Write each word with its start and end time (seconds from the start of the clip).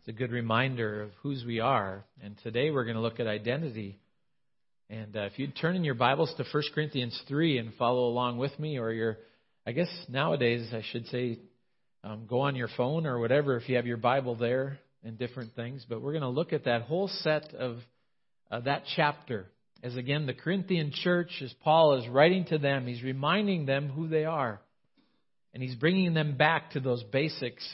It's 0.00 0.08
a 0.08 0.12
good 0.12 0.30
reminder 0.30 1.02
of 1.02 1.10
whose 1.22 1.44
we 1.44 1.60
are. 1.60 2.06
And 2.22 2.34
today 2.42 2.70
we're 2.70 2.84
going 2.84 2.96
to 2.96 3.02
look 3.02 3.20
at 3.20 3.26
identity. 3.26 3.98
And 4.88 5.14
uh, 5.14 5.24
if 5.24 5.38
you'd 5.38 5.54
turn 5.54 5.76
in 5.76 5.84
your 5.84 5.94
Bibles 5.94 6.32
to 6.38 6.44
1 6.50 6.62
Corinthians 6.74 7.20
3 7.28 7.58
and 7.58 7.74
follow 7.74 8.08
along 8.08 8.38
with 8.38 8.58
me, 8.58 8.78
or 8.78 8.92
your, 8.92 9.18
I 9.66 9.72
guess 9.72 9.90
nowadays 10.08 10.70
I 10.72 10.82
should 10.90 11.06
say, 11.08 11.40
um, 12.02 12.24
go 12.26 12.40
on 12.40 12.56
your 12.56 12.70
phone 12.78 13.04
or 13.04 13.18
whatever 13.18 13.58
if 13.58 13.68
you 13.68 13.76
have 13.76 13.84
your 13.84 13.98
Bible 13.98 14.36
there 14.36 14.78
and 15.04 15.18
different 15.18 15.54
things. 15.54 15.84
But 15.86 16.00
we're 16.00 16.12
going 16.12 16.22
to 16.22 16.30
look 16.30 16.54
at 16.54 16.64
that 16.64 16.82
whole 16.82 17.08
set 17.08 17.52
of 17.52 17.76
uh, 18.50 18.60
that 18.60 18.84
chapter. 18.96 19.48
As 19.82 19.96
again, 19.96 20.24
the 20.24 20.32
Corinthian 20.32 20.92
church, 20.94 21.42
as 21.44 21.52
Paul 21.62 21.98
is 21.98 22.08
writing 22.08 22.46
to 22.46 22.56
them, 22.56 22.86
he's 22.86 23.02
reminding 23.02 23.66
them 23.66 23.90
who 23.90 24.08
they 24.08 24.24
are. 24.24 24.62
And 25.52 25.62
he's 25.62 25.74
bringing 25.74 26.14
them 26.14 26.38
back 26.38 26.70
to 26.70 26.80
those 26.80 27.02
basics 27.02 27.68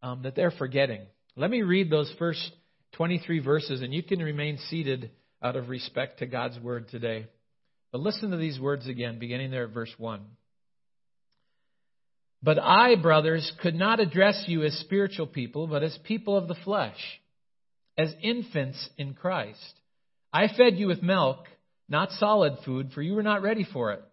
um, 0.00 0.22
that 0.22 0.36
they're 0.36 0.52
forgetting. 0.52 1.00
Let 1.40 1.50
me 1.50 1.62
read 1.62 1.88
those 1.88 2.12
first 2.18 2.52
23 2.96 3.38
verses, 3.38 3.80
and 3.80 3.94
you 3.94 4.02
can 4.02 4.18
remain 4.18 4.58
seated 4.68 5.10
out 5.42 5.56
of 5.56 5.70
respect 5.70 6.18
to 6.18 6.26
God's 6.26 6.60
word 6.60 6.90
today. 6.90 7.28
But 7.92 8.02
listen 8.02 8.30
to 8.32 8.36
these 8.36 8.60
words 8.60 8.86
again, 8.86 9.18
beginning 9.18 9.50
there 9.50 9.64
at 9.64 9.70
verse 9.70 9.94
1. 9.96 10.20
But 12.42 12.58
I, 12.58 12.94
brothers, 12.96 13.50
could 13.62 13.74
not 13.74 14.00
address 14.00 14.44
you 14.48 14.64
as 14.64 14.74
spiritual 14.80 15.26
people, 15.26 15.66
but 15.66 15.82
as 15.82 15.98
people 16.04 16.36
of 16.36 16.46
the 16.46 16.56
flesh, 16.62 16.98
as 17.96 18.12
infants 18.22 18.90
in 18.98 19.14
Christ. 19.14 19.80
I 20.34 20.48
fed 20.48 20.76
you 20.76 20.88
with 20.88 21.02
milk, 21.02 21.46
not 21.88 22.10
solid 22.10 22.58
food, 22.66 22.90
for 22.92 23.00
you 23.00 23.14
were 23.14 23.22
not 23.22 23.40
ready 23.40 23.64
for 23.64 23.92
it. 23.92 24.04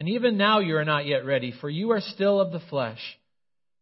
And 0.00 0.10
even 0.10 0.36
now 0.36 0.58
you 0.58 0.76
are 0.76 0.84
not 0.84 1.06
yet 1.06 1.24
ready, 1.24 1.54
for 1.62 1.70
you 1.70 1.92
are 1.92 2.02
still 2.02 2.42
of 2.42 2.52
the 2.52 2.60
flesh. 2.68 3.00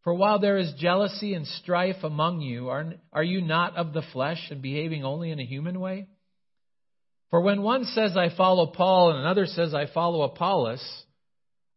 For 0.03 0.13
while 0.13 0.41
there 0.41 0.59
is 0.59 0.73
jealousy 0.79 1.35
and 1.35 1.47
strife 1.47 2.03
among 2.03 2.41
you, 2.41 2.69
are, 2.71 2.95
are 3.13 3.23
you 3.23 3.41
not 3.41 3.77
of 3.77 3.93
the 3.93 4.03
flesh 4.13 4.49
and 4.51 4.61
behaving 4.61 5.05
only 5.05 5.31
in 5.31 5.39
a 5.39 5.45
human 5.45 5.79
way? 5.79 6.09
For 7.31 7.41
when 7.41 7.63
one 7.63 7.85
says, 7.85 8.17
I 8.17 8.37
follow 8.37 8.67
Paul, 8.67 9.11
and 9.11 9.21
another 9.21 9.47
says, 9.47 9.75
I 9.75 9.87
follow 9.87 10.23
Apollos, 10.23 10.85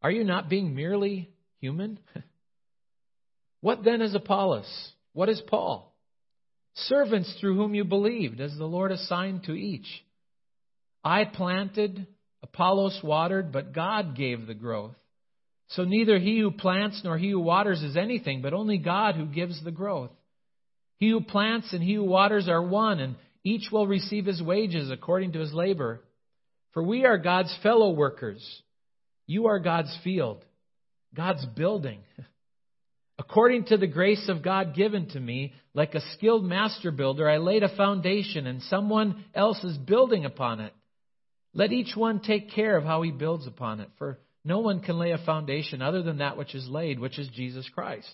are 0.01 0.11
you 0.11 0.23
not 0.23 0.49
being 0.49 0.75
merely 0.75 1.29
human? 1.61 1.99
what 3.61 3.83
then 3.83 4.01
is 4.01 4.15
Apollos? 4.15 4.67
What 5.13 5.29
is 5.29 5.41
Paul? 5.47 5.95
Servants 6.73 7.33
through 7.39 7.55
whom 7.55 7.73
you 7.73 7.85
believed, 7.85 8.41
as 8.41 8.55
the 8.57 8.65
Lord 8.65 8.91
assigned 8.91 9.43
to 9.43 9.53
each. 9.53 9.87
I 11.03 11.23
planted, 11.25 12.07
Apollos 12.43 12.99
watered, 13.03 13.51
but 13.53 13.71
God 13.71 14.17
gave 14.17 14.47
the 14.47 14.55
growth. 14.55 14.95
So 15.69 15.83
neither 15.83 16.19
he 16.19 16.39
who 16.39 16.51
plants 16.51 17.01
nor 17.03 17.17
he 17.17 17.31
who 17.31 17.39
waters 17.39 17.81
is 17.81 17.97
anything, 17.97 18.41
but 18.41 18.53
only 18.53 18.77
God 18.77 19.15
who 19.15 19.25
gives 19.25 19.63
the 19.63 19.71
growth. 19.71 20.11
He 20.97 21.09
who 21.09 21.21
plants 21.21 21.73
and 21.73 21.83
he 21.83 21.95
who 21.95 22.03
waters 22.03 22.47
are 22.47 22.61
one, 22.61 22.99
and 22.99 23.15
each 23.43 23.69
will 23.71 23.87
receive 23.87 24.25
his 24.25 24.41
wages 24.41 24.91
according 24.91 25.33
to 25.33 25.39
his 25.39 25.53
labor. 25.53 26.01
For 26.73 26.83
we 26.83 27.05
are 27.05 27.17
God's 27.17 27.55
fellow 27.63 27.91
workers. 27.91 28.43
You 29.27 29.47
are 29.47 29.59
God's 29.59 29.95
field, 30.03 30.43
God's 31.15 31.45
building. 31.55 31.99
According 33.17 33.65
to 33.65 33.77
the 33.77 33.87
grace 33.87 34.27
of 34.27 34.43
God 34.43 34.75
given 34.75 35.07
to 35.09 35.19
me, 35.19 35.53
like 35.73 35.95
a 35.95 36.01
skilled 36.13 36.43
master 36.43 36.91
builder, 36.91 37.29
I 37.29 37.37
laid 37.37 37.63
a 37.63 37.75
foundation, 37.75 38.45
and 38.45 38.61
someone 38.63 39.23
else 39.33 39.63
is 39.63 39.77
building 39.77 40.25
upon 40.25 40.59
it. 40.59 40.73
Let 41.53 41.71
each 41.71 41.95
one 41.95 42.19
take 42.19 42.51
care 42.51 42.75
of 42.75 42.83
how 42.83 43.01
he 43.03 43.11
builds 43.11 43.47
upon 43.47 43.79
it, 43.79 43.89
for 43.97 44.19
no 44.45 44.59
one 44.59 44.79
can 44.79 44.99
lay 44.99 45.11
a 45.11 45.17
foundation 45.17 45.81
other 45.81 46.03
than 46.03 46.19
that 46.19 46.37
which 46.37 46.53
is 46.53 46.69
laid, 46.69 46.99
which 46.99 47.17
is 47.17 47.27
Jesus 47.29 47.67
Christ. 47.73 48.07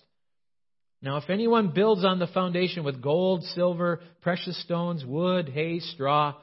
Now, 1.02 1.18
if 1.18 1.28
anyone 1.28 1.72
builds 1.74 2.04
on 2.04 2.18
the 2.18 2.26
foundation 2.26 2.84
with 2.84 3.02
gold, 3.02 3.42
silver, 3.54 4.00
precious 4.22 4.60
stones, 4.62 5.04
wood, 5.04 5.48
hay, 5.48 5.80
straw, 5.80 6.36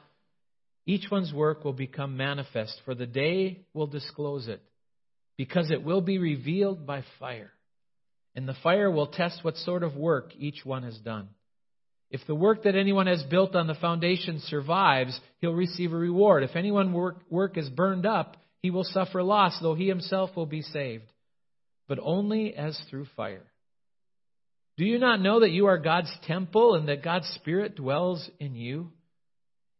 each 0.86 1.10
one's 1.10 1.32
work 1.32 1.64
will 1.64 1.72
become 1.72 2.16
manifest, 2.16 2.80
for 2.84 2.94
the 2.94 3.06
day 3.06 3.66
will 3.74 3.86
disclose 3.86 4.48
it, 4.48 4.62
because 5.36 5.70
it 5.70 5.82
will 5.82 6.02
be 6.02 6.18
revealed 6.18 6.86
by 6.86 7.02
fire. 7.18 7.50
And 8.36 8.46
the 8.46 8.56
fire 8.62 8.90
will 8.90 9.08
test 9.08 9.42
what 9.42 9.56
sort 9.56 9.82
of 9.82 9.96
work 9.96 10.32
each 10.38 10.64
one 10.64 10.84
has 10.84 10.98
done. 10.98 11.28
If 12.10 12.20
the 12.26 12.34
work 12.34 12.64
that 12.64 12.76
anyone 12.76 13.06
has 13.06 13.22
built 13.24 13.56
on 13.56 13.66
the 13.66 13.74
foundation 13.74 14.40
survives, 14.46 15.18
he'll 15.38 15.54
receive 15.54 15.92
a 15.92 15.96
reward. 15.96 16.42
If 16.44 16.54
anyone's 16.54 16.92
work, 16.92 17.16
work 17.28 17.56
is 17.56 17.68
burned 17.68 18.06
up, 18.06 18.36
he 18.62 18.70
will 18.70 18.84
suffer 18.84 19.22
loss, 19.22 19.58
though 19.60 19.74
he 19.74 19.88
himself 19.88 20.36
will 20.36 20.46
be 20.46 20.62
saved, 20.62 21.10
but 21.88 21.98
only 22.02 22.54
as 22.54 22.78
through 22.88 23.06
fire. 23.16 23.46
Do 24.76 24.84
you 24.84 24.98
not 24.98 25.20
know 25.20 25.40
that 25.40 25.50
you 25.50 25.66
are 25.66 25.78
God's 25.78 26.12
temple 26.26 26.74
and 26.74 26.88
that 26.88 27.02
God's 27.02 27.28
Spirit 27.36 27.76
dwells 27.76 28.28
in 28.38 28.54
you? 28.54 28.90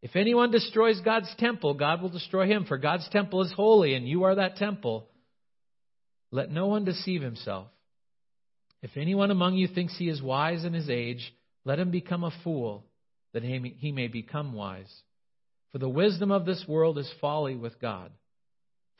If 0.02 0.16
anyone 0.16 0.50
destroys 0.50 1.00
God's 1.00 1.34
temple, 1.38 1.74
God 1.74 2.00
will 2.00 2.08
destroy 2.08 2.46
him, 2.46 2.64
for 2.64 2.78
God's 2.78 3.08
temple 3.10 3.42
is 3.42 3.52
holy, 3.52 3.94
and 3.94 4.08
you 4.08 4.24
are 4.24 4.34
that 4.34 4.56
temple. 4.56 5.08
Let 6.30 6.50
no 6.50 6.66
one 6.68 6.84
deceive 6.84 7.22
himself. 7.22 7.68
If 8.82 8.96
anyone 8.96 9.30
among 9.30 9.56
you 9.56 9.68
thinks 9.68 9.96
he 9.98 10.08
is 10.08 10.22
wise 10.22 10.64
in 10.64 10.72
his 10.72 10.88
age, 10.88 11.34
let 11.66 11.78
him 11.78 11.90
become 11.90 12.24
a 12.24 12.32
fool, 12.42 12.86
that 13.34 13.42
he 13.42 13.92
may 13.92 14.08
become 14.08 14.54
wise. 14.54 14.90
For 15.72 15.78
the 15.78 15.88
wisdom 15.88 16.30
of 16.30 16.46
this 16.46 16.64
world 16.66 16.98
is 16.98 17.12
folly 17.20 17.56
with 17.56 17.78
God. 17.80 18.10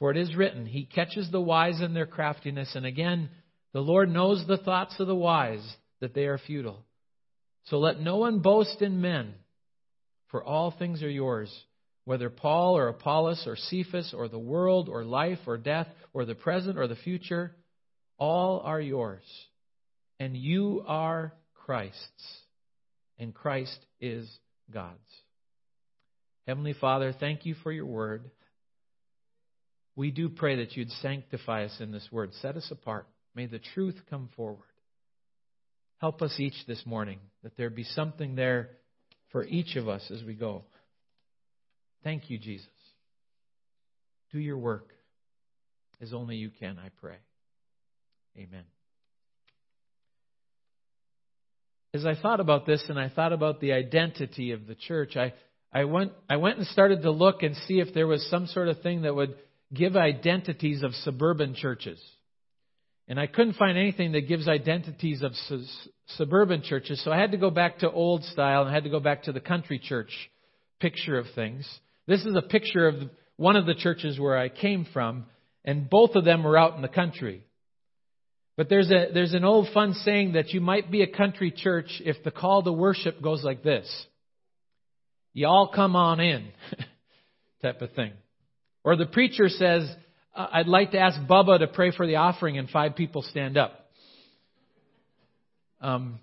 For 0.00 0.10
it 0.10 0.16
is 0.16 0.34
written, 0.34 0.66
He 0.66 0.86
catches 0.86 1.30
the 1.30 1.40
wise 1.40 1.80
in 1.80 1.94
their 1.94 2.06
craftiness. 2.06 2.74
And 2.74 2.84
again, 2.84 3.28
the 3.72 3.80
Lord 3.80 4.10
knows 4.10 4.44
the 4.46 4.56
thoughts 4.56 4.96
of 4.98 5.06
the 5.06 5.14
wise, 5.14 5.62
that 6.00 6.14
they 6.14 6.24
are 6.24 6.38
futile. 6.38 6.84
So 7.66 7.78
let 7.78 8.00
no 8.00 8.16
one 8.16 8.40
boast 8.40 8.80
in 8.80 9.02
men, 9.02 9.34
for 10.30 10.42
all 10.42 10.70
things 10.70 11.02
are 11.02 11.10
yours, 11.10 11.54
whether 12.06 12.30
Paul 12.30 12.76
or 12.78 12.88
Apollos 12.88 13.44
or 13.46 13.56
Cephas 13.56 14.14
or 14.16 14.26
the 14.28 14.38
world 14.38 14.88
or 14.88 15.04
life 15.04 15.40
or 15.46 15.58
death 15.58 15.86
or 16.14 16.24
the 16.24 16.34
present 16.34 16.78
or 16.78 16.88
the 16.88 16.96
future, 16.96 17.54
all 18.18 18.60
are 18.64 18.80
yours. 18.80 19.22
And 20.18 20.34
you 20.34 20.82
are 20.86 21.34
Christ's, 21.54 22.38
and 23.18 23.34
Christ 23.34 23.78
is 24.00 24.28
God's. 24.72 24.98
Heavenly 26.46 26.72
Father, 26.72 27.12
thank 27.12 27.44
you 27.44 27.54
for 27.62 27.70
your 27.70 27.86
word 27.86 28.30
we 29.96 30.10
do 30.10 30.28
pray 30.28 30.56
that 30.56 30.76
you'd 30.76 30.90
sanctify 30.90 31.64
us 31.64 31.76
in 31.80 31.92
this 31.92 32.08
word. 32.10 32.32
Set 32.40 32.56
us 32.56 32.68
apart. 32.70 33.06
May 33.34 33.46
the 33.46 33.60
truth 33.74 33.96
come 34.08 34.28
forward. 34.36 34.64
Help 35.98 36.22
us 36.22 36.34
each 36.38 36.66
this 36.66 36.82
morning 36.86 37.18
that 37.42 37.56
there 37.56 37.70
be 37.70 37.84
something 37.84 38.34
there 38.34 38.70
for 39.32 39.44
each 39.44 39.76
of 39.76 39.88
us 39.88 40.10
as 40.10 40.24
we 40.24 40.34
go. 40.34 40.64
Thank 42.02 42.30
you, 42.30 42.38
Jesus. 42.38 42.66
Do 44.32 44.38
your 44.38 44.56
work 44.56 44.88
as 46.00 46.12
only 46.14 46.36
you 46.36 46.50
can, 46.50 46.78
I 46.78 46.88
pray. 47.00 47.16
Amen. 48.36 48.64
As 51.92 52.06
I 52.06 52.14
thought 52.14 52.40
about 52.40 52.66
this 52.66 52.84
and 52.88 52.98
I 52.98 53.08
thought 53.08 53.32
about 53.32 53.60
the 53.60 53.72
identity 53.72 54.52
of 54.52 54.66
the 54.66 54.76
church, 54.76 55.16
I, 55.16 55.34
I, 55.72 55.84
went, 55.84 56.12
I 56.28 56.36
went 56.36 56.58
and 56.58 56.66
started 56.68 57.02
to 57.02 57.10
look 57.10 57.42
and 57.42 57.56
see 57.68 57.80
if 57.80 57.92
there 57.92 58.06
was 58.06 58.26
some 58.30 58.46
sort 58.46 58.68
of 58.68 58.80
thing 58.80 59.02
that 59.02 59.14
would 59.14 59.34
give 59.72 59.96
identities 59.96 60.82
of 60.82 60.94
suburban 60.94 61.54
churches. 61.54 62.00
And 63.08 63.18
I 63.18 63.26
couldn't 63.26 63.54
find 63.54 63.76
anything 63.76 64.12
that 64.12 64.28
gives 64.28 64.48
identities 64.48 65.22
of 65.22 65.34
su- 65.48 65.64
suburban 66.16 66.62
churches, 66.62 67.02
so 67.04 67.10
I 67.10 67.18
had 67.18 67.32
to 67.32 67.38
go 67.38 67.50
back 67.50 67.78
to 67.80 67.90
old 67.90 68.24
style 68.24 68.62
and 68.62 68.70
I 68.70 68.74
had 68.74 68.84
to 68.84 68.90
go 68.90 69.00
back 69.00 69.24
to 69.24 69.32
the 69.32 69.40
country 69.40 69.78
church 69.78 70.12
picture 70.78 71.18
of 71.18 71.26
things. 71.34 71.68
This 72.06 72.24
is 72.24 72.34
a 72.36 72.42
picture 72.42 72.86
of 72.86 72.94
one 73.36 73.56
of 73.56 73.66
the 73.66 73.74
churches 73.74 74.18
where 74.18 74.38
I 74.38 74.48
came 74.48 74.86
from, 74.92 75.26
and 75.64 75.88
both 75.90 76.14
of 76.14 76.24
them 76.24 76.44
were 76.44 76.58
out 76.58 76.76
in 76.76 76.82
the 76.82 76.88
country. 76.88 77.44
But 78.56 78.68
there's 78.68 78.90
a 78.90 79.06
there's 79.12 79.32
an 79.32 79.44
old 79.44 79.68
fun 79.72 79.94
saying 79.94 80.32
that 80.32 80.50
you 80.50 80.60
might 80.60 80.90
be 80.90 81.02
a 81.02 81.06
country 81.06 81.50
church 81.50 82.02
if 82.04 82.22
the 82.22 82.30
call 82.30 82.62
to 82.62 82.72
worship 82.72 83.22
goes 83.22 83.42
like 83.42 83.62
this. 83.62 83.88
Y'all 85.32 85.68
come 85.68 85.96
on 85.96 86.20
in. 86.20 86.48
type 87.62 87.80
of 87.82 87.92
thing. 87.92 88.12
Or 88.84 88.96
the 88.96 89.06
preacher 89.06 89.48
says, 89.48 89.88
uh, 90.34 90.46
I'd 90.52 90.68
like 90.68 90.92
to 90.92 90.98
ask 90.98 91.20
Bubba 91.20 91.58
to 91.58 91.66
pray 91.66 91.90
for 91.90 92.06
the 92.06 92.16
offering, 92.16 92.58
and 92.58 92.68
five 92.68 92.96
people 92.96 93.22
stand 93.22 93.56
up. 93.56 93.72
Um, 95.80 96.20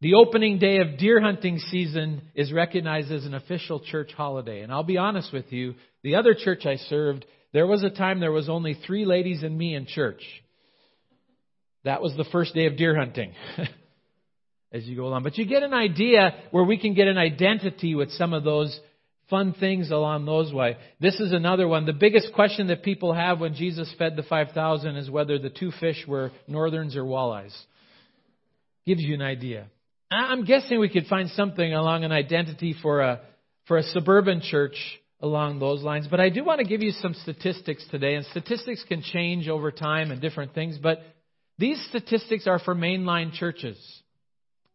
the 0.00 0.14
opening 0.14 0.58
day 0.58 0.78
of 0.78 0.98
deer 0.98 1.20
hunting 1.20 1.58
season 1.58 2.22
is 2.34 2.52
recognized 2.52 3.10
as 3.10 3.24
an 3.24 3.34
official 3.34 3.80
church 3.80 4.12
holiday. 4.16 4.60
And 4.60 4.72
I'll 4.72 4.84
be 4.84 4.98
honest 4.98 5.32
with 5.32 5.52
you, 5.52 5.74
the 6.02 6.14
other 6.14 6.34
church 6.34 6.66
I 6.66 6.76
served, 6.76 7.24
there 7.52 7.66
was 7.66 7.82
a 7.82 7.90
time 7.90 8.20
there 8.20 8.32
was 8.32 8.48
only 8.48 8.78
three 8.86 9.04
ladies 9.04 9.42
and 9.42 9.56
me 9.56 9.74
in 9.74 9.86
church. 9.86 10.22
That 11.84 12.02
was 12.02 12.14
the 12.16 12.26
first 12.30 12.54
day 12.54 12.66
of 12.66 12.76
deer 12.76 12.96
hunting. 12.96 13.32
as 14.72 14.84
you 14.84 14.96
go 14.96 15.06
along. 15.06 15.22
But 15.22 15.38
you 15.38 15.46
get 15.46 15.62
an 15.62 15.74
idea 15.74 16.34
where 16.50 16.64
we 16.64 16.78
can 16.78 16.94
get 16.94 17.08
an 17.08 17.18
identity 17.18 17.94
with 17.94 18.10
some 18.12 18.32
of 18.32 18.44
those 18.44 18.78
fun 19.30 19.54
things 19.58 19.90
along 19.90 20.24
those 20.24 20.52
way. 20.52 20.76
This 21.00 21.20
is 21.20 21.32
another 21.32 21.68
one. 21.68 21.86
The 21.86 21.92
biggest 21.92 22.32
question 22.34 22.68
that 22.68 22.82
people 22.82 23.12
have 23.12 23.40
when 23.40 23.54
Jesus 23.54 23.92
fed 23.98 24.16
the 24.16 24.22
5,000 24.22 24.96
is 24.96 25.10
whether 25.10 25.38
the 25.38 25.50
two 25.50 25.70
fish 25.80 26.04
were 26.06 26.32
northerns 26.46 26.96
or 26.96 27.04
walleyes. 27.04 27.56
Gives 28.86 29.02
you 29.02 29.14
an 29.14 29.22
idea. 29.22 29.66
I'm 30.10 30.44
guessing 30.44 30.80
we 30.80 30.88
could 30.88 31.06
find 31.06 31.28
something 31.30 31.74
along 31.74 32.04
an 32.04 32.12
identity 32.12 32.74
for 32.80 33.00
a 33.00 33.20
for 33.66 33.76
a 33.76 33.82
suburban 33.82 34.40
church 34.40 34.76
along 35.20 35.58
those 35.58 35.82
lines. 35.82 36.08
But 36.10 36.20
I 36.20 36.30
do 36.30 36.42
want 36.42 36.60
to 36.60 36.66
give 36.66 36.82
you 36.82 36.92
some 36.92 37.14
statistics 37.14 37.84
today, 37.90 38.14
and 38.14 38.24
statistics 38.26 38.82
can 38.88 39.02
change 39.02 39.48
over 39.48 39.70
time 39.70 40.10
and 40.10 40.20
different 40.20 40.54
things. 40.54 40.78
But 40.78 41.00
these 41.58 41.84
statistics 41.90 42.46
are 42.46 42.58
for 42.58 42.74
mainline 42.74 43.32
churches, 43.32 43.78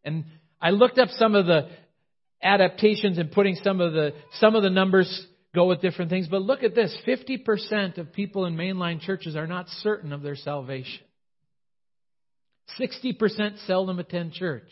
and 0.03 0.25
I 0.61 0.69
looked 0.69 0.99
up 0.99 1.09
some 1.09 1.33
of 1.33 1.47
the 1.47 1.69
adaptations 2.43 3.17
and 3.17 3.31
putting 3.31 3.55
some 3.63 3.79
of 3.81 3.93
the 3.93 4.13
some 4.39 4.55
of 4.55 4.63
the 4.63 4.69
numbers 4.69 5.25
go 5.55 5.67
with 5.67 5.81
different 5.81 6.11
things. 6.11 6.27
But 6.27 6.41
look 6.41 6.63
at 6.63 6.75
this: 6.75 6.95
50% 7.07 7.97
of 7.97 8.13
people 8.13 8.45
in 8.45 8.55
mainline 8.55 8.99
churches 8.99 9.35
are 9.35 9.47
not 9.47 9.67
certain 9.69 10.11
of 10.11 10.21
their 10.21 10.35
salvation. 10.35 11.01
60% 12.79 13.65
seldom 13.65 13.99
attend 13.99 14.33
church. 14.33 14.71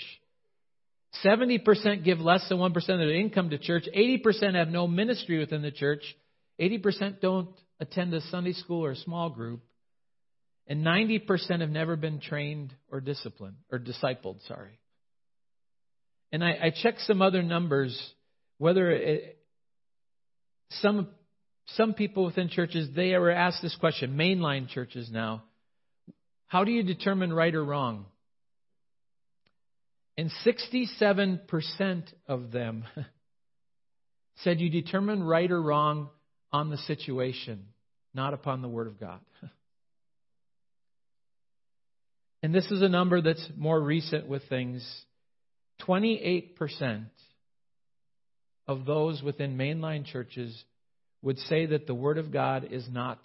70% 1.26 2.06
give 2.06 2.20
less 2.20 2.48
than 2.48 2.58
1% 2.58 2.76
of 2.76 2.84
their 2.86 3.14
income 3.14 3.50
to 3.50 3.58
church. 3.58 3.84
80% 3.94 4.56
have 4.56 4.70
no 4.70 4.88
ministry 4.88 5.40
within 5.40 5.62
the 5.62 5.72
church. 5.72 6.04
80% 6.60 7.20
don't 7.20 7.50
attend 7.80 8.14
a 8.14 8.22
Sunday 8.22 8.54
school 8.54 8.86
or 8.86 8.92
a 8.92 8.96
small 8.96 9.30
group. 9.30 9.62
And 10.68 10.86
90% 10.86 11.60
have 11.60 11.70
never 11.70 11.98
been 11.98 12.22
trained 12.22 12.74
or 12.90 13.02
disciplined, 13.02 13.58
or 13.72 13.80
discipled, 13.80 14.48
sorry. 14.48 14.80
And 16.32 16.44
I, 16.44 16.58
I 16.64 16.70
checked 16.70 17.02
some 17.02 17.22
other 17.22 17.44
numbers, 17.44 18.00
whether 18.58 18.92
it, 18.92 19.38
some, 20.82 21.08
some 21.76 21.94
people 21.94 22.26
within 22.26 22.50
churches, 22.50 22.90
they 22.96 23.18
were 23.18 23.32
asked 23.32 23.62
this 23.62 23.76
question, 23.76 24.16
mainline 24.16 24.70
churches 24.70 25.10
now. 25.12 25.44
How 26.48 26.64
do 26.64 26.72
you 26.72 26.84
determine 26.84 27.34
right 27.34 27.54
or 27.54 27.64
wrong? 27.64 28.06
And 30.18 30.30
67% 30.46 32.04
of 32.28 32.52
them 32.52 32.84
said 34.44 34.60
you 34.60 34.70
determine 34.70 35.24
right 35.24 35.50
or 35.50 35.62
wrong 35.62 36.10
on 36.52 36.70
the 36.70 36.78
situation, 36.78 37.66
not 38.14 38.34
upon 38.34 38.62
the 38.62 38.68
Word 38.68 38.88
of 38.88 39.00
God. 39.00 39.20
And 42.44 42.56
this 42.56 42.66
is 42.72 42.82
a 42.82 42.90
number 42.90 43.22
that's 43.22 43.48
more 43.56 43.80
recent 43.80 44.28
with 44.28 44.42
things. 44.50 44.84
28% 45.88 47.06
of 48.68 48.86
those 48.86 49.22
within 49.22 49.58
mainline 49.58 50.06
churches 50.06 50.64
would 51.22 51.38
say 51.40 51.68
that 51.68 51.88
the 51.88 51.94
Word 51.94 52.18
of 52.18 52.32
God 52.32 52.68
is 52.72 52.88
not 52.92 53.20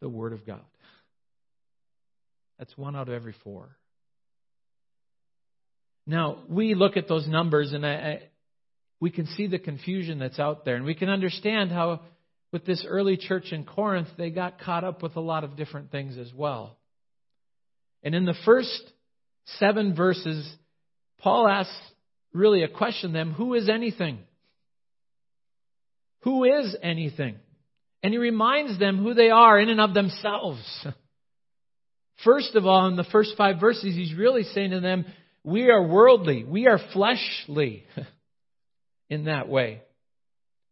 the 0.00 0.08
Word 0.08 0.32
of 0.32 0.46
God. 0.46 0.64
That's 2.58 2.76
one 2.76 2.96
out 2.96 3.08
of 3.08 3.14
every 3.14 3.34
four. 3.44 3.76
Now, 6.06 6.38
we 6.48 6.74
look 6.74 6.96
at 6.96 7.08
those 7.08 7.26
numbers 7.26 7.72
and 7.72 7.84
I, 7.84 7.92
I, 7.92 8.22
we 9.00 9.10
can 9.10 9.26
see 9.26 9.46
the 9.46 9.58
confusion 9.58 10.18
that's 10.18 10.38
out 10.38 10.64
there. 10.64 10.76
And 10.76 10.84
we 10.84 10.94
can 10.94 11.08
understand 11.08 11.70
how, 11.70 12.00
with 12.52 12.64
this 12.64 12.84
early 12.88 13.16
church 13.16 13.52
in 13.52 13.64
Corinth, 13.64 14.08
they 14.16 14.30
got 14.30 14.60
caught 14.60 14.84
up 14.84 15.02
with 15.02 15.16
a 15.16 15.20
lot 15.20 15.44
of 15.44 15.56
different 15.56 15.90
things 15.90 16.16
as 16.16 16.32
well. 16.32 16.78
And 18.02 18.14
in 18.14 18.24
the 18.24 18.36
first 18.44 18.82
seven 19.58 19.94
verses, 19.94 20.48
Paul 21.18 21.48
asks 21.48 21.72
really 22.32 22.62
a 22.62 22.68
question 22.68 23.12
them 23.12 23.32
who 23.32 23.54
is 23.54 23.68
anything? 23.68 24.18
Who 26.22 26.44
is 26.44 26.76
anything? 26.82 27.36
And 28.02 28.12
he 28.12 28.18
reminds 28.18 28.78
them 28.78 28.98
who 28.98 29.14
they 29.14 29.30
are 29.30 29.58
in 29.58 29.68
and 29.68 29.80
of 29.80 29.94
themselves. 29.94 30.86
First 32.24 32.54
of 32.54 32.66
all, 32.66 32.88
in 32.88 32.96
the 32.96 33.04
first 33.04 33.34
five 33.36 33.60
verses, 33.60 33.94
he's 33.94 34.14
really 34.14 34.42
saying 34.42 34.70
to 34.70 34.80
them, 34.80 35.04
we 35.44 35.70
are 35.70 35.86
worldly. 35.86 36.44
We 36.44 36.66
are 36.66 36.80
fleshly 36.92 37.84
in 39.10 39.26
that 39.26 39.48
way. 39.48 39.82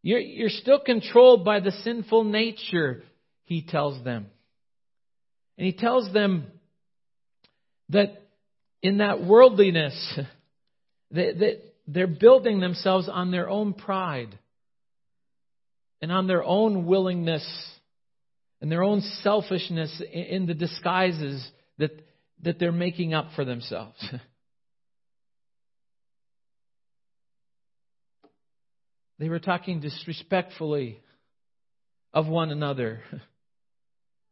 You're, 0.02 0.20
you're 0.20 0.48
still 0.48 0.80
controlled 0.80 1.44
by 1.44 1.60
the 1.60 1.70
sinful 1.70 2.24
nature, 2.24 3.04
he 3.44 3.62
tells 3.62 4.02
them. 4.04 4.26
And 5.56 5.66
he 5.66 5.72
tells 5.72 6.12
them 6.12 6.46
that 7.90 8.23
in 8.84 8.98
that 8.98 9.24
worldliness, 9.24 9.94
that, 11.10 11.38
that 11.38 11.62
they're 11.88 12.06
building 12.06 12.60
themselves 12.60 13.08
on 13.08 13.30
their 13.30 13.48
own 13.48 13.72
pride 13.72 14.38
and 16.02 16.12
on 16.12 16.26
their 16.26 16.44
own 16.44 16.84
willingness 16.84 17.44
and 18.60 18.70
their 18.70 18.82
own 18.82 19.00
selfishness 19.22 20.02
in 20.12 20.46
the 20.46 20.52
disguises 20.52 21.44
that, 21.78 21.92
that 22.42 22.58
they're 22.58 22.72
making 22.72 23.14
up 23.14 23.30
for 23.34 23.44
themselves. 23.44 23.96
They 29.20 29.28
were 29.28 29.38
talking 29.38 29.80
disrespectfully 29.80 31.00
of 32.12 32.26
one 32.26 32.50
another. 32.50 33.00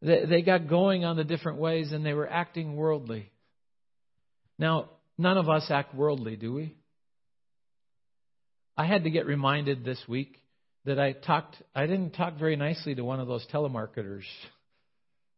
They 0.02 0.42
got 0.42 0.68
going 0.68 1.04
on 1.04 1.16
the 1.16 1.22
different 1.22 1.58
ways 1.58 1.92
and 1.92 2.04
they 2.04 2.12
were 2.12 2.28
acting 2.28 2.74
worldly. 2.74 3.30
Now, 4.58 4.90
none 5.18 5.38
of 5.38 5.48
us 5.48 5.66
act 5.70 5.94
worldly, 5.94 6.36
do 6.36 6.54
we? 6.54 6.74
I 8.76 8.86
had 8.86 9.04
to 9.04 9.10
get 9.10 9.26
reminded 9.26 9.84
this 9.84 10.02
week 10.08 10.36
that 10.84 10.98
I 10.98 11.12
talked 11.12 11.56
I 11.74 11.86
didn't 11.86 12.12
talk 12.12 12.38
very 12.38 12.56
nicely 12.56 12.94
to 12.94 13.04
one 13.04 13.20
of 13.20 13.28
those 13.28 13.46
telemarketers 13.52 14.24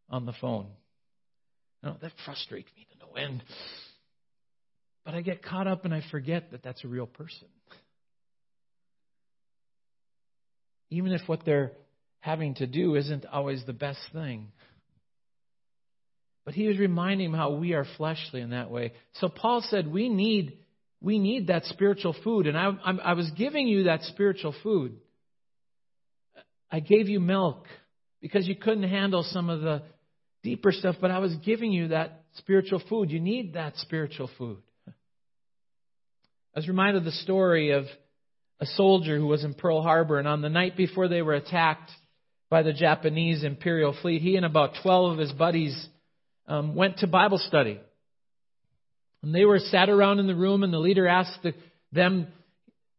on 0.08 0.26
the 0.26 0.34
phone. 0.40 0.66
That 1.82 2.12
frustrates 2.24 2.70
me 2.76 2.86
to 2.92 3.06
no 3.06 3.12
end. 3.22 3.42
But 5.04 5.14
I 5.14 5.20
get 5.20 5.42
caught 5.42 5.66
up 5.66 5.84
and 5.84 5.92
I 5.92 6.02
forget 6.10 6.52
that 6.52 6.62
that's 6.62 6.82
a 6.82 6.88
real 6.88 7.06
person. 7.06 7.48
even 10.94 11.12
if 11.12 11.22
what 11.26 11.44
they're 11.44 11.72
having 12.20 12.54
to 12.54 12.66
do 12.66 12.94
isn't 12.94 13.26
always 13.26 13.64
the 13.66 13.72
best 13.72 13.98
thing. 14.12 14.52
But 16.44 16.54
he 16.54 16.66
was 16.66 16.78
reminding 16.78 17.30
them 17.30 17.38
how 17.38 17.52
we 17.54 17.72
are 17.72 17.86
fleshly 17.96 18.40
in 18.40 18.50
that 18.50 18.70
way. 18.70 18.92
So 19.14 19.28
Paul 19.28 19.64
said 19.68 19.90
we 19.90 20.08
need 20.08 20.58
we 21.00 21.18
need 21.18 21.48
that 21.48 21.64
spiritual 21.64 22.16
food, 22.24 22.46
and 22.46 22.56
I, 22.56 22.70
I 22.82 23.12
was 23.12 23.30
giving 23.36 23.68
you 23.68 23.84
that 23.84 24.02
spiritual 24.04 24.54
food. 24.62 24.96
I 26.70 26.80
gave 26.80 27.08
you 27.08 27.20
milk 27.20 27.66
because 28.22 28.48
you 28.48 28.56
couldn't 28.56 28.88
handle 28.88 29.22
some 29.22 29.50
of 29.50 29.60
the 29.60 29.82
deeper 30.42 30.72
stuff, 30.72 30.96
but 31.00 31.10
I 31.10 31.18
was 31.18 31.34
giving 31.44 31.72
you 31.72 31.88
that 31.88 32.22
spiritual 32.36 32.82
food. 32.88 33.10
You 33.10 33.20
need 33.20 33.52
that 33.52 33.76
spiritual 33.76 34.30
food. 34.38 34.62
I 34.88 34.92
was 36.56 36.68
reminded 36.68 37.00
of 37.00 37.04
the 37.04 37.12
story 37.12 37.72
of 37.72 37.84
a 38.60 38.66
soldier 38.66 39.18
who 39.18 39.26
was 39.26 39.44
in 39.44 39.52
Pearl 39.52 39.82
Harbor, 39.82 40.18
and 40.18 40.26
on 40.26 40.40
the 40.40 40.48
night 40.48 40.74
before 40.74 41.08
they 41.08 41.20
were 41.20 41.34
attacked 41.34 41.90
by 42.48 42.62
the 42.62 42.72
Japanese 42.72 43.44
Imperial 43.44 43.94
fleet, 44.00 44.22
he 44.22 44.36
and 44.36 44.46
about 44.46 44.70
12 44.82 45.12
of 45.12 45.18
his 45.18 45.32
buddies 45.32 45.88
um, 46.46 46.74
went 46.74 46.98
to 46.98 47.06
Bible 47.06 47.38
study. 47.38 47.80
And 49.22 49.34
they 49.34 49.44
were 49.44 49.58
sat 49.58 49.88
around 49.88 50.18
in 50.18 50.26
the 50.26 50.34
room, 50.34 50.62
and 50.62 50.72
the 50.72 50.78
leader 50.78 51.08
asked 51.08 51.42
the, 51.42 51.54
them, 51.92 52.28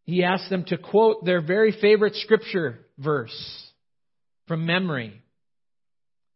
he 0.03 0.23
asked 0.23 0.49
them 0.49 0.63
to 0.65 0.77
quote 0.77 1.23
their 1.23 1.41
very 1.41 1.71
favorite 1.71 2.15
scripture 2.15 2.79
verse 2.97 3.65
from 4.47 4.65
memory. 4.65 5.21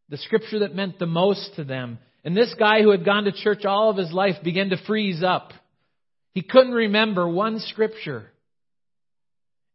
The 0.09 0.17
scripture 0.17 0.59
that 0.59 0.75
meant 0.75 0.99
the 0.99 1.05
most 1.05 1.55
to 1.55 1.63
them. 1.63 1.99
And 2.23 2.35
this 2.35 2.53
guy 2.57 2.81
who 2.81 2.91
had 2.91 3.05
gone 3.05 3.23
to 3.25 3.31
church 3.31 3.65
all 3.65 3.89
of 3.89 3.97
his 3.97 4.11
life 4.11 4.35
began 4.43 4.69
to 4.69 4.85
freeze 4.85 5.23
up. 5.23 5.51
He 6.33 6.41
couldn't 6.41 6.73
remember 6.73 7.27
one 7.27 7.59
scripture. 7.59 8.25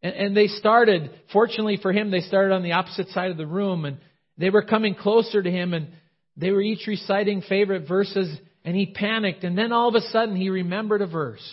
And, 0.03 0.15
and 0.15 0.37
they 0.37 0.49
started, 0.49 1.11
fortunately 1.33 1.79
for 1.81 1.93
him, 1.93 2.11
they 2.11 2.21
started 2.21 2.55
on 2.55 2.63
the 2.63 2.73
opposite 2.73 3.09
side 3.09 3.31
of 3.31 3.37
the 3.37 3.47
room 3.47 3.85
and 3.85 3.99
they 4.37 4.51
were 4.51 4.63
coming 4.63 4.95
closer 4.95 5.43
to 5.43 5.51
him 5.51 5.73
and 5.73 5.89
they 6.37 6.51
were 6.51 6.61
each 6.61 6.87
reciting 6.87 7.43
favorite 7.43 7.87
verses 7.87 8.37
and 8.65 8.77
he 8.77 8.87
panicked 8.87 9.45
and 9.45 9.57
then 9.57 9.73
all 9.73 9.89
of 9.89 9.95
a 9.95 10.01
sudden 10.09 10.37
he 10.37 10.51
remembered 10.51 11.03
a 11.03 11.07
verse. 11.07 11.45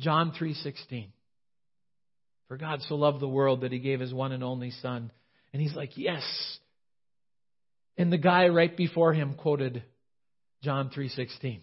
John 0.00 0.32
3:16. 0.32 1.08
For 2.48 2.56
God 2.56 2.80
so 2.82 2.94
loved 2.94 3.20
the 3.20 3.28
world 3.28 3.60
that 3.60 3.72
he 3.72 3.78
gave 3.78 4.00
his 4.00 4.14
one 4.14 4.32
and 4.32 4.42
only 4.42 4.70
son. 4.70 5.10
And 5.52 5.60
he's 5.60 5.74
like, 5.74 5.98
"Yes." 5.98 6.24
And 7.96 8.12
the 8.12 8.18
guy 8.18 8.48
right 8.48 8.74
before 8.74 9.12
him 9.12 9.34
quoted 9.34 9.82
John 10.62 10.90
3:16. 10.90 11.60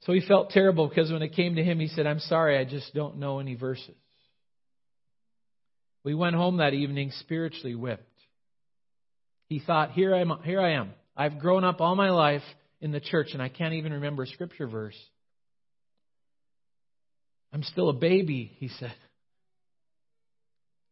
So 0.00 0.12
he 0.12 0.20
felt 0.20 0.50
terrible 0.50 0.88
because 0.88 1.12
when 1.12 1.22
it 1.22 1.34
came 1.34 1.54
to 1.56 1.64
him, 1.64 1.78
he 1.78 1.86
said, 1.86 2.06
I'm 2.06 2.18
sorry, 2.18 2.58
I 2.58 2.64
just 2.64 2.92
don't 2.92 3.18
know 3.18 3.38
any 3.38 3.54
verses. 3.54 3.94
We 6.04 6.14
went 6.14 6.34
home 6.34 6.56
that 6.56 6.74
evening 6.74 7.12
spiritually 7.20 7.76
whipped. 7.76 8.08
He 9.52 9.58
thought, 9.58 9.90
here 9.90 10.14
I 10.14 10.22
am, 10.22 10.32
here 10.44 10.62
I 10.62 10.72
am. 10.76 10.94
I've 11.14 11.38
grown 11.38 11.62
up 11.62 11.82
all 11.82 11.94
my 11.94 12.08
life 12.08 12.40
in 12.80 12.90
the 12.90 13.00
church 13.00 13.34
and 13.34 13.42
I 13.42 13.50
can't 13.50 13.74
even 13.74 13.92
remember 13.92 14.22
a 14.22 14.26
scripture 14.26 14.66
verse. 14.66 14.96
I'm 17.52 17.62
still 17.62 17.90
a 17.90 17.92
baby, 17.92 18.50
he 18.56 18.68
said. 18.68 18.94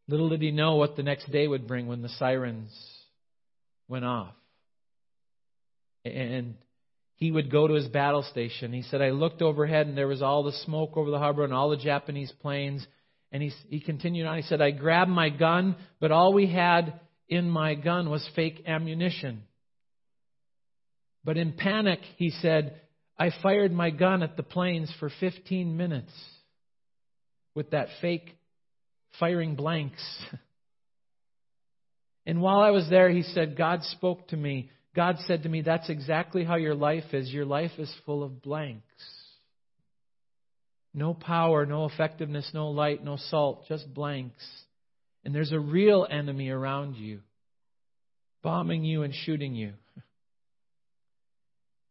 Little 0.07 0.29
did 0.29 0.43
he 0.43 0.51
know 0.51 0.75
what 0.75 0.95
the 0.95 1.01
next 1.01 1.31
day 1.31 1.47
would 1.47 1.67
bring 1.67 1.87
when 1.87 2.03
the 2.03 2.09
sirens 2.09 2.71
went 3.87 4.05
off. 4.05 4.35
And 6.05 6.53
he 7.15 7.31
would 7.31 7.49
go 7.49 7.67
to 7.67 7.73
his 7.73 7.87
battle 7.87 8.21
station. 8.21 8.73
He 8.73 8.83
said, 8.83 9.01
I 9.01 9.09
looked 9.09 9.41
overhead 9.41 9.87
and 9.87 9.97
there 9.97 10.07
was 10.07 10.21
all 10.21 10.43
the 10.43 10.51
smoke 10.65 10.97
over 10.97 11.09
the 11.09 11.17
harbor 11.17 11.43
and 11.43 11.53
all 11.53 11.71
the 11.71 11.77
Japanese 11.77 12.31
planes. 12.43 12.85
And 13.31 13.41
he, 13.41 13.51
he 13.69 13.79
continued 13.79 14.27
on. 14.27 14.37
He 14.37 14.43
said, 14.43 14.61
I 14.61 14.69
grabbed 14.69 15.09
my 15.09 15.29
gun, 15.29 15.75
but 15.99 16.11
all 16.11 16.31
we 16.31 16.45
had 16.45 16.99
in 17.31 17.49
my 17.49 17.73
gun 17.73 18.09
was 18.09 18.29
fake 18.35 18.63
ammunition. 18.67 19.41
But 21.23 21.37
in 21.37 21.53
panic, 21.53 21.99
he 22.17 22.29
said, 22.29 22.79
I 23.17 23.31
fired 23.41 23.71
my 23.71 23.89
gun 23.89 24.21
at 24.21 24.37
the 24.37 24.43
planes 24.43 24.93
for 24.99 25.09
15 25.19 25.75
minutes 25.77 26.11
with 27.55 27.71
that 27.71 27.87
fake 28.01 28.37
firing 29.19 29.55
blanks. 29.55 30.03
And 32.25 32.39
while 32.39 32.59
I 32.59 32.69
was 32.69 32.87
there, 32.87 33.09
he 33.09 33.23
said, 33.23 33.57
God 33.57 33.83
spoke 33.83 34.27
to 34.27 34.37
me. 34.37 34.69
God 34.95 35.17
said 35.25 35.41
to 35.43 35.49
me, 35.49 35.61
That's 35.61 35.89
exactly 35.89 36.43
how 36.43 36.55
your 36.55 36.75
life 36.75 37.13
is. 37.13 37.31
Your 37.31 37.45
life 37.45 37.71
is 37.79 37.91
full 38.05 38.23
of 38.23 38.43
blanks. 38.43 38.83
No 40.93 41.13
power, 41.13 41.65
no 41.65 41.85
effectiveness, 41.85 42.51
no 42.53 42.69
light, 42.69 43.03
no 43.03 43.17
salt, 43.17 43.65
just 43.67 43.91
blanks. 43.91 44.43
And 45.23 45.35
there's 45.35 45.51
a 45.51 45.59
real 45.59 46.07
enemy 46.09 46.49
around 46.49 46.95
you, 46.95 47.19
bombing 48.41 48.83
you 48.83 49.03
and 49.03 49.13
shooting 49.13 49.55
you. 49.55 49.73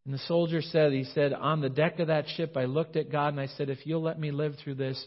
And 0.07 0.15
the 0.15 0.23
soldier 0.27 0.63
said, 0.63 0.93
he 0.93 1.05
said, 1.05 1.35
on 1.35 1.61
the 1.61 1.69
deck 1.69 1.99
of 2.01 2.09
that 2.09 2.25
ship, 2.37 2.57
I 2.57 2.65
looked 2.65 2.97
at 2.97 3.13
God 3.13 3.29
and 3.29 3.39
I 3.39 3.47
said, 3.47 3.69
if 3.69 3.87
you'll 3.87 4.03
let 4.03 4.19
me 4.19 4.31
live 4.31 4.55
through 4.57 4.77
this, 4.77 5.07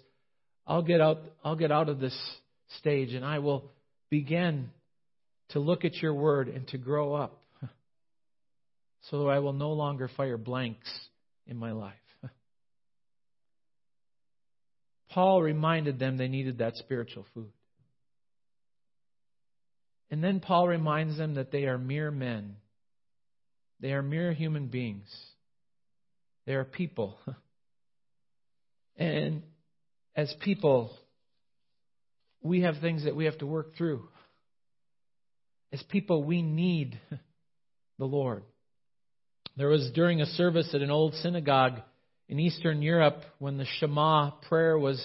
I'll 0.67 0.83
get 0.83 1.01
out, 1.01 1.19
I'll 1.43 1.55
get 1.55 1.71
out 1.71 1.89
of 1.89 1.99
this 1.99 2.17
stage 2.77 3.13
and 3.13 3.25
I 3.25 3.39
will 3.39 3.71
begin 4.09 4.69
to 5.49 5.59
look 5.59 5.83
at 5.83 5.95
your 5.95 6.13
word 6.13 6.47
and 6.47 6.67
to 6.69 6.77
grow 6.77 7.15
up 7.15 7.41
so 9.09 9.23
that 9.23 9.29
I 9.29 9.39
will 9.39 9.53
no 9.53 9.71
longer 9.71 10.09
fire 10.15 10.37
blanks 10.37 10.89
in 11.47 11.57
my 11.57 11.71
life. 11.71 11.93
Paul 15.09 15.41
reminded 15.41 15.99
them 15.99 16.17
they 16.17 16.27
needed 16.27 16.59
that 16.59 16.77
spiritual 16.77 17.25
food. 17.33 17.51
And 20.13 20.24
then 20.24 20.41
Paul 20.41 20.67
reminds 20.67 21.17
them 21.17 21.34
that 21.36 21.51
they 21.51 21.65
are 21.65 21.79
mere 21.79 22.12
men. 22.12 22.58
They 23.79 23.93
are 23.93 24.03
mere 24.03 24.32
human 24.32 24.67
beings. 24.67 25.08
They 26.46 26.53
are 26.53 26.63
people. 26.63 27.17
And 28.96 29.41
as 30.15 30.32
people, 30.41 30.96
we 32.43 32.62
have 32.62 32.75
things 32.79 33.05
that 33.05 33.15
we 33.15 33.25
have 33.25 33.39
to 33.39 33.48
work 33.48 33.75
through. 33.75 34.08
As 35.72 35.82
people, 35.89 36.24
we 36.24 36.43
need 36.43 37.00
the 37.98 38.05
Lord. 38.05 38.43
There 39.58 39.70
was 39.70 39.89
during 39.96 40.22
a 40.22 40.27
service 40.27 40.70
at 40.75 40.82
an 40.82 40.91
old 40.91 41.15
synagogue 41.15 41.79
in 42.29 42.39
Eastern 42.39 42.84
Europe 42.84 43.24
when 43.39 43.58
the 43.58 43.65
Shema 43.79 44.29
prayer 44.48 44.77
was 44.77 45.03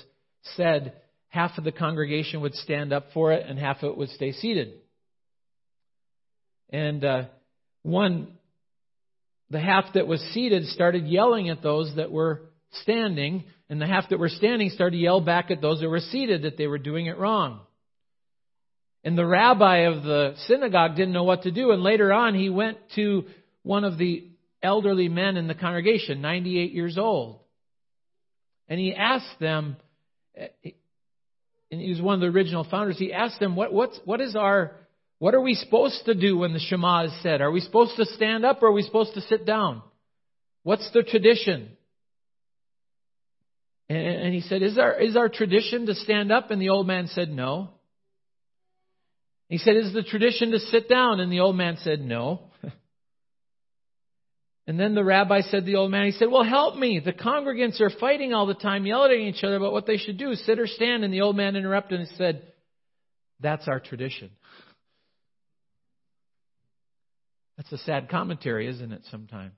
said, 0.54 1.00
half 1.28 1.56
of 1.56 1.64
the 1.64 1.72
congregation 1.72 2.42
would 2.42 2.54
stand 2.56 2.92
up 2.92 3.06
for 3.14 3.32
it 3.32 3.46
and 3.48 3.58
half 3.58 3.78
of 3.78 3.92
it 3.92 3.96
would 3.96 4.10
stay 4.10 4.32
seated. 4.32 4.74
And 6.70 7.04
uh, 7.04 7.24
one, 7.82 8.28
the 9.50 9.60
half 9.60 9.94
that 9.94 10.06
was 10.06 10.20
seated 10.32 10.66
started 10.66 11.06
yelling 11.06 11.48
at 11.48 11.62
those 11.62 11.94
that 11.96 12.10
were 12.10 12.42
standing, 12.82 13.44
and 13.70 13.80
the 13.80 13.86
half 13.86 14.08
that 14.10 14.18
were 14.18 14.28
standing 14.28 14.70
started 14.70 14.96
to 14.96 15.02
yell 15.02 15.20
back 15.20 15.50
at 15.50 15.60
those 15.60 15.80
that 15.80 15.88
were 15.88 16.00
seated 16.00 16.42
that 16.42 16.56
they 16.56 16.66
were 16.66 16.78
doing 16.78 17.06
it 17.06 17.18
wrong. 17.18 17.60
And 19.04 19.16
the 19.16 19.26
rabbi 19.26 19.86
of 19.86 20.02
the 20.02 20.34
synagogue 20.46 20.96
didn't 20.96 21.14
know 21.14 21.24
what 21.24 21.42
to 21.42 21.50
do. 21.50 21.70
And 21.70 21.82
later 21.82 22.12
on, 22.12 22.34
he 22.34 22.50
went 22.50 22.78
to 22.96 23.24
one 23.62 23.84
of 23.84 23.96
the 23.96 24.28
elderly 24.62 25.08
men 25.08 25.36
in 25.36 25.46
the 25.46 25.54
congregation, 25.54 26.20
98 26.20 26.72
years 26.72 26.98
old. 26.98 27.40
And 28.68 28.78
he 28.78 28.94
asked 28.94 29.38
them, 29.40 29.76
and 31.70 31.80
he 31.80 31.90
was 31.90 32.02
one 32.02 32.14
of 32.14 32.20
the 32.20 32.26
original 32.26 32.66
founders, 32.68 32.98
he 32.98 33.12
asked 33.12 33.40
them, 33.40 33.56
what, 33.56 33.72
what's, 33.72 33.98
what 34.04 34.20
is 34.20 34.36
our, 34.36 34.76
what 35.18 35.34
are 35.34 35.40
we 35.40 35.54
supposed 35.54 36.04
to 36.06 36.14
do 36.14 36.38
when 36.38 36.52
the 36.52 36.60
Shema 36.60 37.04
is 37.04 37.22
said? 37.22 37.40
Are 37.40 37.50
we 37.50 37.60
supposed 37.60 37.96
to 37.96 38.04
stand 38.04 38.44
up 38.44 38.62
or 38.62 38.68
are 38.68 38.72
we 38.72 38.82
supposed 38.82 39.14
to 39.14 39.20
sit 39.22 39.44
down? 39.44 39.82
What's 40.62 40.90
the 40.92 41.02
tradition? 41.02 41.70
And, 43.90 44.34
he 44.34 44.42
said, 44.42 44.62
is 44.62 44.76
our, 44.76 45.00
is 45.00 45.16
our 45.16 45.30
tradition 45.30 45.86
to 45.86 45.94
stand 45.94 46.30
up? 46.30 46.50
And 46.50 46.60
the 46.60 46.68
old 46.68 46.86
man 46.86 47.06
said, 47.06 47.30
no. 47.30 47.70
He 49.48 49.58
said, 49.58 49.76
Is 49.76 49.92
the 49.92 50.02
tradition 50.02 50.52
to 50.52 50.58
sit 50.58 50.88
down? 50.88 51.20
And 51.20 51.32
the 51.32 51.40
old 51.40 51.56
man 51.56 51.78
said, 51.82 52.00
No. 52.00 52.42
and 54.66 54.78
then 54.78 54.94
the 54.94 55.04
rabbi 55.04 55.40
said 55.40 55.60
to 55.60 55.66
the 55.66 55.76
old 55.76 55.90
man, 55.90 56.06
He 56.06 56.12
said, 56.12 56.30
Well, 56.30 56.44
help 56.44 56.76
me. 56.76 57.00
The 57.02 57.12
congregants 57.12 57.80
are 57.80 57.90
fighting 57.90 58.34
all 58.34 58.46
the 58.46 58.54
time, 58.54 58.84
yelling 58.84 59.26
at 59.26 59.34
each 59.34 59.44
other 59.44 59.56
about 59.56 59.72
what 59.72 59.86
they 59.86 59.96
should 59.96 60.18
do, 60.18 60.34
sit 60.34 60.58
or 60.58 60.66
stand. 60.66 61.02
And 61.02 61.12
the 61.12 61.22
old 61.22 61.36
man 61.36 61.56
interrupted 61.56 62.00
and 62.00 62.08
said, 62.16 62.42
That's 63.40 63.66
our 63.68 63.80
tradition. 63.80 64.30
That's 67.58 67.72
a 67.72 67.78
sad 67.78 68.08
commentary, 68.08 68.68
isn't 68.68 68.92
it, 68.92 69.02
sometimes? 69.10 69.52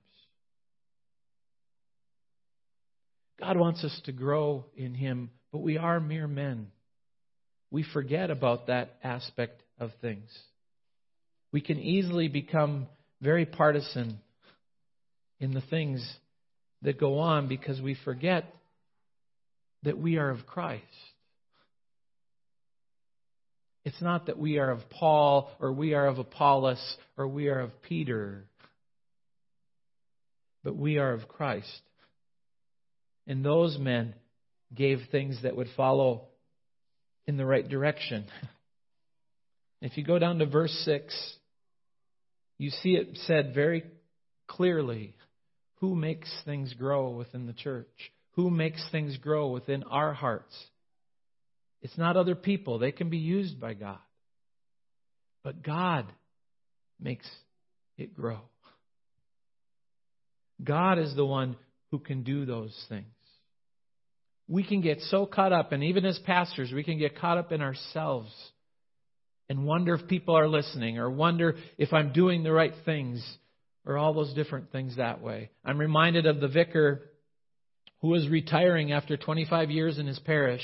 God 3.39 3.57
wants 3.57 3.83
us 3.83 4.01
to 4.05 4.11
grow 4.11 4.65
in 4.75 4.95
Him, 4.95 5.29
but 5.51 5.59
we 5.59 5.77
are 5.77 5.99
mere 5.99 6.27
men. 6.27 6.67
We 7.69 7.85
forget 7.93 8.31
about 8.31 8.67
that 8.67 8.97
aspect 9.03 9.61
of 9.79 9.91
things. 10.01 10.29
We 11.51 11.61
can 11.61 11.79
easily 11.79 12.27
become 12.27 12.87
very 13.21 13.45
partisan 13.45 14.19
in 15.39 15.53
the 15.53 15.61
things 15.61 16.05
that 16.81 16.99
go 16.99 17.19
on 17.19 17.47
because 17.47 17.79
we 17.79 17.95
forget 18.03 18.45
that 19.83 19.97
we 19.97 20.17
are 20.17 20.31
of 20.31 20.47
Christ. 20.47 20.83
It's 23.83 24.01
not 24.01 24.27
that 24.27 24.37
we 24.37 24.59
are 24.59 24.71
of 24.71 24.89
Paul 24.89 25.51
or 25.59 25.71
we 25.71 25.93
are 25.93 26.07
of 26.07 26.19
Apollos 26.19 26.97
or 27.17 27.27
we 27.27 27.47
are 27.47 27.59
of 27.59 27.81
Peter, 27.81 28.45
but 30.63 30.75
we 30.75 30.97
are 30.97 31.13
of 31.13 31.27
Christ. 31.27 31.81
And 33.27 33.43
those 33.43 33.77
men 33.77 34.13
gave 34.73 34.99
things 35.11 35.41
that 35.43 35.55
would 35.55 35.69
follow 35.75 36.27
in 37.25 37.37
the 37.37 37.45
right 37.45 37.67
direction. 37.67 38.25
If 39.81 39.97
you 39.97 40.03
go 40.03 40.19
down 40.19 40.37
to 40.39 40.45
verse 40.45 40.71
6, 40.85 41.35
you 42.59 42.69
see 42.69 42.91
it 42.91 43.17
said 43.25 43.55
very 43.55 43.83
clearly 44.47 45.15
who 45.79 45.95
makes 45.95 46.31
things 46.45 46.73
grow 46.75 47.09
within 47.09 47.47
the 47.47 47.53
church, 47.53 47.87
who 48.33 48.51
makes 48.51 48.87
things 48.91 49.17
grow 49.17 49.49
within 49.49 49.81
our 49.83 50.13
hearts. 50.13 50.53
It's 51.81 51.97
not 51.97 52.17
other 52.17 52.35
people, 52.35 52.79
they 52.79 52.91
can 52.91 53.09
be 53.09 53.17
used 53.17 53.59
by 53.59 53.73
God. 53.73 53.97
But 55.43 55.63
God 55.63 56.05
makes 56.99 57.27
it 57.97 58.13
grow. 58.13 58.39
God 60.63 60.99
is 60.99 61.15
the 61.15 61.25
one 61.25 61.55
who 61.89 61.99
can 61.99 62.23
do 62.23 62.45
those 62.45 62.75
things. 62.87 63.05
We 64.47 64.63
can 64.63 64.81
get 64.81 64.99
so 65.09 65.25
caught 65.25 65.53
up, 65.53 65.71
and 65.71 65.83
even 65.83 66.05
as 66.05 66.19
pastors, 66.19 66.71
we 66.71 66.83
can 66.83 66.99
get 66.99 67.17
caught 67.17 67.37
up 67.37 67.51
in 67.51 67.61
ourselves 67.61 68.31
and 69.49 69.65
wonder 69.65 69.95
if 69.95 70.07
people 70.07 70.37
are 70.37 70.47
listening 70.47 70.97
or 70.97 71.09
wonder 71.09 71.55
if 71.77 71.93
I'm 71.93 72.13
doing 72.13 72.43
the 72.43 72.51
right 72.51 72.73
things 72.85 73.21
or 73.85 73.97
all 73.97 74.13
those 74.13 74.33
different 74.33 74.71
things 74.71 74.97
that 74.97 75.21
way. 75.21 75.49
I'm 75.65 75.79
reminded 75.79 76.25
of 76.25 76.39
the 76.39 76.47
vicar 76.47 77.09
who 78.01 78.09
was 78.09 78.27
retiring 78.29 78.91
after 78.91 79.17
25 79.17 79.69
years 79.71 79.97
in 79.97 80.07
his 80.07 80.19
parish. 80.19 80.61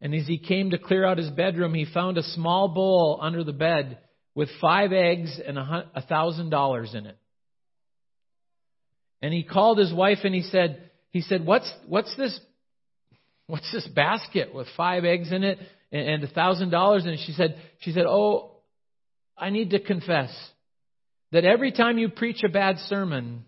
And 0.00 0.14
as 0.14 0.26
he 0.26 0.38
came 0.38 0.70
to 0.70 0.78
clear 0.78 1.04
out 1.04 1.18
his 1.18 1.30
bedroom, 1.30 1.74
he 1.74 1.86
found 1.92 2.18
a 2.18 2.22
small 2.22 2.68
bowl 2.68 3.18
under 3.20 3.42
the 3.44 3.52
bed 3.52 3.98
with 4.34 4.48
five 4.60 4.92
eggs 4.92 5.40
and 5.44 5.58
a 5.58 6.04
thousand 6.08 6.50
dollars 6.50 6.94
in 6.94 7.06
it. 7.06 7.16
And 9.22 9.32
he 9.32 9.42
called 9.42 9.78
his 9.78 9.92
wife 9.92 10.18
and 10.24 10.34
he 10.34 10.42
said, 10.42 10.90
he 11.10 11.22
said, 11.22 11.46
what's, 11.46 11.72
what's 11.86 12.14
this, 12.16 12.38
what's 13.46 13.72
this 13.72 13.88
basket 13.88 14.54
with 14.54 14.66
five 14.76 15.04
eggs 15.04 15.32
in 15.32 15.42
it 15.42 15.58
and 15.90 16.22
a 16.22 16.28
thousand 16.28 16.70
dollars. 16.70 17.04
And 17.06 17.18
she 17.18 17.32
said, 17.32 17.58
she 17.80 17.92
said, 17.92 18.04
Oh, 18.06 18.56
I 19.36 19.50
need 19.50 19.70
to 19.70 19.80
confess 19.80 20.30
that 21.32 21.44
every 21.44 21.72
time 21.72 21.98
you 21.98 22.08
preach 22.08 22.42
a 22.44 22.48
bad 22.48 22.78
sermon, 22.88 23.44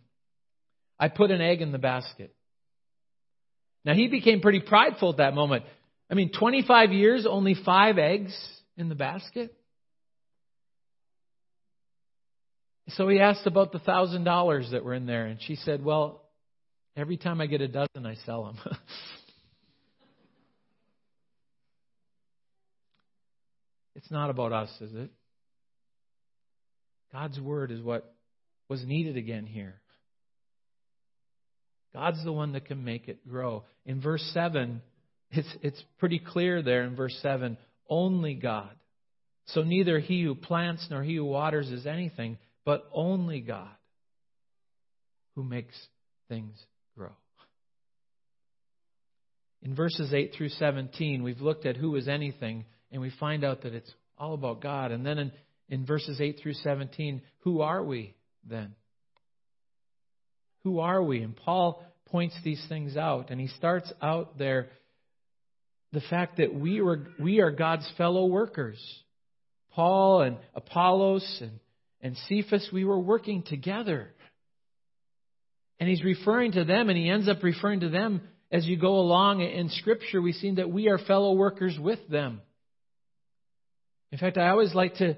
I 0.98 1.08
put 1.08 1.30
an 1.30 1.40
egg 1.40 1.60
in 1.60 1.72
the 1.72 1.78
basket. 1.78 2.34
Now 3.84 3.94
he 3.94 4.08
became 4.08 4.40
pretty 4.40 4.60
prideful 4.60 5.10
at 5.10 5.16
that 5.18 5.34
moment. 5.34 5.64
I 6.10 6.14
mean, 6.14 6.30
25 6.38 6.92
years, 6.92 7.26
only 7.28 7.54
five 7.54 7.98
eggs 7.98 8.36
in 8.76 8.88
the 8.88 8.94
basket. 8.94 9.54
So 12.90 13.08
he 13.08 13.20
asked 13.20 13.46
about 13.46 13.72
the 13.72 13.78
thousand 13.78 14.24
dollars 14.24 14.70
that 14.72 14.84
were 14.84 14.94
in 14.94 15.04
there, 15.04 15.26
and 15.26 15.38
she 15.42 15.56
said, 15.56 15.84
Well, 15.84 16.24
every 16.96 17.18
time 17.18 17.40
I 17.40 17.46
get 17.46 17.60
a 17.60 17.68
dozen, 17.68 18.06
I 18.06 18.14
sell 18.24 18.44
them. 18.44 18.58
It's 23.98 24.12
not 24.12 24.30
about 24.30 24.52
us, 24.52 24.70
is 24.80 24.94
it? 24.94 25.10
God's 27.12 27.40
Word 27.40 27.72
is 27.72 27.82
what 27.82 28.14
was 28.68 28.84
needed 28.86 29.16
again 29.16 29.44
here. 29.44 29.80
God's 31.92 32.22
the 32.24 32.32
one 32.32 32.52
that 32.52 32.66
can 32.66 32.84
make 32.84 33.08
it 33.08 33.28
grow. 33.28 33.64
In 33.84 34.00
verse 34.00 34.22
7, 34.32 34.82
it's, 35.30 35.48
it's 35.62 35.82
pretty 35.98 36.18
clear 36.18 36.62
there 36.62 36.84
in 36.84 36.96
verse 36.96 37.16
7 37.22 37.56
only 37.88 38.34
God. 38.34 38.70
So 39.46 39.62
neither 39.62 39.98
he 39.98 40.22
who 40.22 40.34
plants 40.34 40.86
nor 40.90 41.02
he 41.02 41.16
who 41.16 41.24
waters 41.24 41.70
is 41.70 41.86
anything, 41.86 42.38
but 42.64 42.88
only 42.92 43.40
God 43.40 43.70
who 45.34 45.42
makes 45.42 45.74
things 46.28 46.54
grow. 46.96 47.12
In 49.62 49.74
verses 49.74 50.12
8 50.12 50.34
through 50.36 50.50
17, 50.50 51.22
we've 51.22 51.40
looked 51.40 51.66
at 51.66 51.76
who 51.76 51.96
is 51.96 52.08
anything, 52.08 52.64
and 52.92 53.00
we 53.00 53.10
find 53.18 53.44
out 53.44 53.62
that 53.62 53.74
it's 53.74 53.92
all 54.18 54.34
about 54.34 54.60
God. 54.60 54.92
And 54.92 55.04
then 55.04 55.18
in, 55.18 55.32
in 55.68 55.86
verses 55.86 56.20
8 56.20 56.40
through 56.42 56.54
17, 56.54 57.22
who 57.40 57.62
are 57.62 57.82
we 57.82 58.14
then? 58.48 58.74
Who 60.64 60.80
are 60.80 61.02
we? 61.02 61.22
And 61.22 61.34
Paul 61.34 61.82
points 62.06 62.36
these 62.44 62.64
things 62.68 62.96
out, 62.96 63.30
and 63.30 63.40
he 63.40 63.48
starts 63.48 63.92
out 64.02 64.38
there 64.38 64.68
the 65.92 66.00
fact 66.02 66.38
that 66.38 66.54
we, 66.54 66.80
were, 66.80 67.06
we 67.18 67.40
are 67.40 67.50
God's 67.50 67.90
fellow 67.96 68.26
workers. 68.26 68.78
Paul 69.72 70.22
and 70.22 70.36
Apollos 70.54 71.38
and, 71.40 71.60
and 72.00 72.16
Cephas, 72.28 72.68
we 72.72 72.84
were 72.84 72.98
working 72.98 73.42
together. 73.42 74.10
And 75.80 75.88
he's 75.88 76.02
referring 76.02 76.52
to 76.52 76.64
them, 76.64 76.88
and 76.88 76.98
he 76.98 77.08
ends 77.08 77.28
up 77.28 77.42
referring 77.42 77.80
to 77.80 77.88
them 77.88 78.22
as 78.50 78.66
you 78.66 78.76
go 78.76 78.98
along 78.98 79.40
in 79.40 79.68
Scripture. 79.70 80.20
We 80.20 80.32
see 80.32 80.54
that 80.56 80.70
we 80.70 80.88
are 80.88 80.98
fellow 80.98 81.34
workers 81.34 81.76
with 81.80 82.00
them. 82.08 82.40
In 84.10 84.18
fact, 84.18 84.38
I 84.38 84.48
always 84.48 84.74
like 84.74 84.96
to 84.96 85.16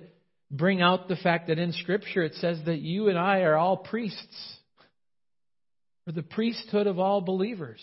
bring 0.50 0.82
out 0.82 1.08
the 1.08 1.16
fact 1.16 1.48
that 1.48 1.58
in 1.58 1.72
Scripture 1.72 2.22
it 2.22 2.34
says 2.34 2.58
that 2.66 2.80
you 2.80 3.08
and 3.08 3.18
I 3.18 3.40
are 3.40 3.56
all 3.56 3.76
priests. 3.76 4.56
We're 6.06 6.12
the 6.12 6.22
priesthood 6.22 6.86
of 6.86 6.98
all 6.98 7.20
believers. 7.20 7.80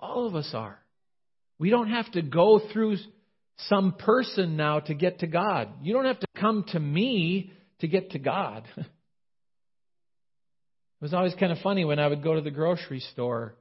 All 0.00 0.26
of 0.26 0.34
us 0.34 0.50
are. 0.54 0.78
We 1.58 1.70
don't 1.70 1.90
have 1.90 2.10
to 2.12 2.22
go 2.22 2.60
through 2.72 2.96
some 3.68 3.92
person 3.92 4.56
now 4.56 4.80
to 4.80 4.94
get 4.94 5.20
to 5.20 5.26
God. 5.26 5.68
You 5.82 5.92
don't 5.92 6.06
have 6.06 6.20
to 6.20 6.26
come 6.38 6.64
to 6.68 6.80
me 6.80 7.52
to 7.80 7.88
get 7.88 8.12
to 8.12 8.18
God. 8.18 8.64
It 11.00 11.04
was 11.04 11.14
always 11.14 11.34
kind 11.40 11.50
of 11.50 11.56
funny 11.60 11.86
when 11.86 11.98
I 11.98 12.06
would 12.06 12.22
go 12.22 12.34
to 12.34 12.42
the 12.42 12.50
grocery 12.50 13.00
store. 13.00 13.54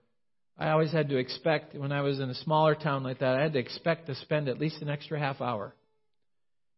I 0.57 0.71
always 0.71 0.91
had 0.91 1.07
to 1.07 1.15
expect, 1.15 1.73
when 1.73 1.93
I 1.93 2.01
was 2.01 2.19
in 2.19 2.29
a 2.29 2.35
smaller 2.35 2.75
town 2.75 3.01
like 3.01 3.19
that, 3.19 3.37
I 3.37 3.41
had 3.41 3.53
to 3.53 3.59
expect 3.59 4.07
to 4.07 4.15
spend 4.15 4.49
at 4.49 4.59
least 4.59 4.81
an 4.81 4.89
extra 4.89 5.17
half 5.17 5.39
hour. 5.39 5.73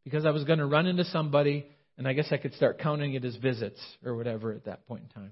Because 0.04 0.24
I 0.24 0.30
was 0.30 0.44
going 0.44 0.60
to 0.60 0.68
run 0.68 0.86
into 0.86 1.04
somebody, 1.06 1.66
and 1.98 2.08
I 2.08 2.14
guess 2.14 2.28
I 2.30 2.38
could 2.38 2.54
start 2.54 2.78
counting 2.78 3.16
it 3.16 3.26
as 3.26 3.36
visits 3.38 3.80
or 4.06 4.16
whatever 4.16 4.52
at 4.54 4.66
that 4.66 4.86
point 4.86 5.02
in 5.02 5.10
time. 5.10 5.32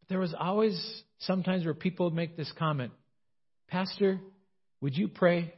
But 0.00 0.08
there 0.08 0.18
was 0.18 0.34
always 0.36 1.04
sometimes 1.26 1.64
where 1.64 1.74
people 1.74 2.10
make 2.10 2.36
this 2.36 2.52
comment 2.58 2.92
Pastor, 3.68 4.20
would 4.82 4.94
you 4.94 5.08
pray 5.08 5.54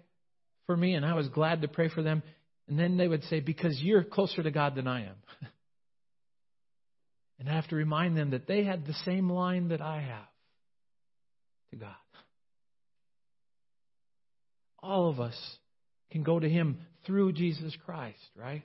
for 0.66 0.76
me? 0.76 0.94
And 0.94 1.04
I 1.04 1.14
was 1.14 1.26
glad 1.28 1.62
to 1.62 1.68
pray 1.68 1.88
for 1.88 2.00
them. 2.00 2.22
And 2.68 2.78
then 2.78 2.96
they 2.96 3.08
would 3.08 3.24
say, 3.24 3.40
Because 3.40 3.80
you're 3.82 4.04
closer 4.04 4.42
to 4.42 4.52
God 4.52 4.76
than 4.76 4.86
I 4.86 5.06
am. 5.06 5.16
And 7.40 7.48
I 7.48 7.56
have 7.56 7.68
to 7.68 7.76
remind 7.76 8.16
them 8.16 8.30
that 8.30 8.46
they 8.46 8.62
had 8.64 8.86
the 8.86 8.94
same 9.04 9.28
line 9.28 9.68
that 9.68 9.80
I 9.80 10.00
have 10.00 10.28
to 11.70 11.76
God. 11.76 11.94
All 14.78 15.10
of 15.10 15.18
us 15.18 15.36
can 16.12 16.22
go 16.22 16.38
to 16.38 16.48
Him 16.48 16.78
through 17.04 17.32
Jesus 17.32 17.76
Christ, 17.84 18.16
right? 18.36 18.62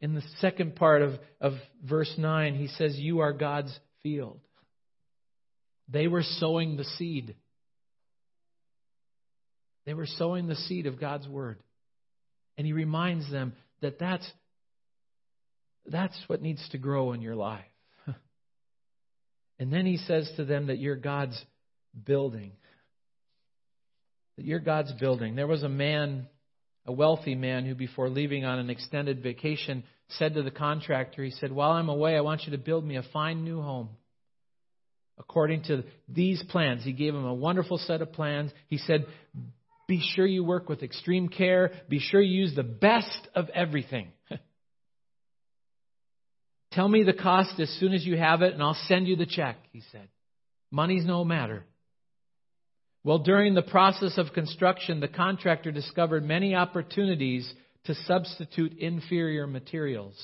In 0.00 0.14
the 0.14 0.22
second 0.40 0.76
part 0.76 1.02
of, 1.02 1.14
of 1.40 1.54
verse 1.82 2.12
9, 2.18 2.54
he 2.54 2.68
says, 2.68 2.96
You 2.96 3.20
are 3.20 3.32
God's 3.32 3.76
field. 4.02 4.40
They 5.88 6.06
were 6.08 6.22
sowing 6.22 6.76
the 6.76 6.84
seed. 6.84 7.34
They 9.86 9.94
were 9.94 10.06
sowing 10.06 10.48
the 10.48 10.56
seed 10.56 10.86
of 10.86 11.00
God's 11.00 11.28
Word. 11.28 11.58
And 12.58 12.66
he 12.66 12.72
reminds 12.72 13.30
them 13.30 13.54
that 13.80 13.98
that's 13.98 14.28
that's 15.88 16.18
what 16.26 16.42
needs 16.42 16.66
to 16.70 16.78
grow 16.78 17.12
in 17.12 17.20
your 17.20 17.36
life. 17.36 17.64
and 19.58 19.72
then 19.72 19.86
he 19.86 19.98
says 19.98 20.30
to 20.36 20.44
them 20.44 20.66
that 20.66 20.78
you're 20.78 20.96
God's 20.96 21.40
building. 22.04 22.52
That 24.36 24.44
you're 24.44 24.58
God's 24.58 24.92
building. 24.94 25.36
There 25.36 25.46
was 25.46 25.62
a 25.62 25.68
man, 25.68 26.26
a 26.86 26.92
wealthy 26.92 27.34
man, 27.34 27.66
who 27.66 27.74
before 27.74 28.08
leaving 28.08 28.44
on 28.44 28.58
an 28.58 28.70
extended 28.70 29.22
vacation 29.22 29.82
said 30.10 30.34
to 30.34 30.42
the 30.42 30.50
contractor, 30.50 31.24
he 31.24 31.32
said, 31.32 31.50
While 31.50 31.72
I'm 31.72 31.88
away, 31.88 32.16
I 32.16 32.20
want 32.20 32.44
you 32.44 32.52
to 32.52 32.58
build 32.58 32.84
me 32.84 32.96
a 32.96 33.02
fine 33.12 33.44
new 33.44 33.60
home. 33.60 33.88
According 35.18 35.64
to 35.64 35.84
these 36.08 36.42
plans, 36.48 36.84
he 36.84 36.92
gave 36.92 37.14
him 37.14 37.24
a 37.24 37.34
wonderful 37.34 37.78
set 37.78 38.02
of 38.02 38.12
plans. 38.12 38.52
He 38.68 38.78
said, 38.78 39.06
Be 39.88 40.00
sure 40.14 40.26
you 40.26 40.44
work 40.44 40.68
with 40.68 40.82
extreme 40.82 41.28
care. 41.28 41.72
Be 41.88 41.98
sure 41.98 42.20
you 42.20 42.42
use 42.42 42.54
the 42.54 42.62
best 42.62 43.28
of 43.34 43.48
everything. 43.48 44.12
Tell 46.72 46.88
me 46.88 47.02
the 47.02 47.14
cost 47.14 47.58
as 47.58 47.70
soon 47.80 47.94
as 47.94 48.04
you 48.04 48.16
have 48.16 48.42
it, 48.42 48.52
and 48.52 48.62
I'll 48.62 48.78
send 48.86 49.08
you 49.08 49.16
the 49.16 49.26
check, 49.26 49.56
he 49.72 49.82
said. 49.90 50.08
Money's 50.70 51.06
no 51.06 51.24
matter. 51.24 51.64
Well, 53.06 53.20
during 53.20 53.54
the 53.54 53.62
process 53.62 54.18
of 54.18 54.32
construction, 54.32 54.98
the 54.98 55.06
contractor 55.06 55.70
discovered 55.70 56.24
many 56.24 56.56
opportunities 56.56 57.48
to 57.84 57.94
substitute 57.94 58.76
inferior 58.78 59.46
materials. 59.46 60.16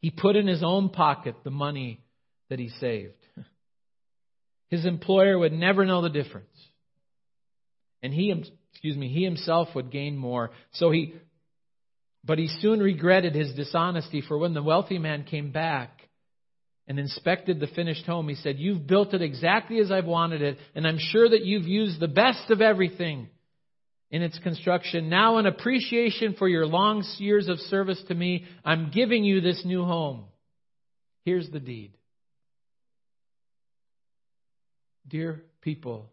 He 0.00 0.10
put 0.10 0.36
in 0.36 0.46
his 0.46 0.62
own 0.62 0.90
pocket 0.90 1.34
the 1.44 1.50
money 1.50 2.04
that 2.50 2.58
he 2.58 2.68
saved. 2.68 3.14
His 4.68 4.84
employer 4.84 5.38
would 5.38 5.54
never 5.54 5.86
know 5.86 6.02
the 6.02 6.10
difference. 6.10 6.46
And 8.02 8.12
he, 8.12 8.30
excuse 8.72 8.98
me, 8.98 9.08
he 9.08 9.24
himself 9.24 9.68
would 9.74 9.90
gain 9.90 10.14
more. 10.14 10.50
So 10.72 10.90
he 10.90 11.14
but 12.22 12.38
he 12.38 12.48
soon 12.60 12.80
regretted 12.80 13.34
his 13.34 13.54
dishonesty, 13.54 14.20
for 14.20 14.36
when 14.36 14.52
the 14.52 14.62
wealthy 14.62 14.98
man 14.98 15.24
came 15.24 15.52
back 15.52 15.97
and 16.88 16.98
inspected 16.98 17.60
the 17.60 17.66
finished 17.68 18.06
home, 18.06 18.28
he 18.28 18.34
said, 18.34 18.58
You've 18.58 18.86
built 18.86 19.12
it 19.12 19.20
exactly 19.20 19.78
as 19.78 19.92
I've 19.92 20.06
wanted 20.06 20.40
it, 20.40 20.56
and 20.74 20.86
I'm 20.86 20.98
sure 20.98 21.28
that 21.28 21.44
you've 21.44 21.68
used 21.68 22.00
the 22.00 22.08
best 22.08 22.50
of 22.50 22.62
everything 22.62 23.28
in 24.10 24.22
its 24.22 24.38
construction. 24.38 25.10
Now, 25.10 25.36
in 25.36 25.46
appreciation 25.46 26.34
for 26.38 26.48
your 26.48 26.66
long 26.66 27.04
years 27.18 27.48
of 27.48 27.58
service 27.58 28.02
to 28.08 28.14
me, 28.14 28.46
I'm 28.64 28.90
giving 28.90 29.22
you 29.22 29.42
this 29.42 29.62
new 29.66 29.84
home. 29.84 30.24
Here's 31.26 31.50
the 31.50 31.60
deed. 31.60 31.92
Dear 35.06 35.42
people, 35.60 36.10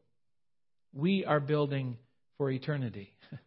we 0.93 1.23
are 1.23 1.39
building 1.39 1.97
for 2.37 2.51
eternity. 2.51 3.13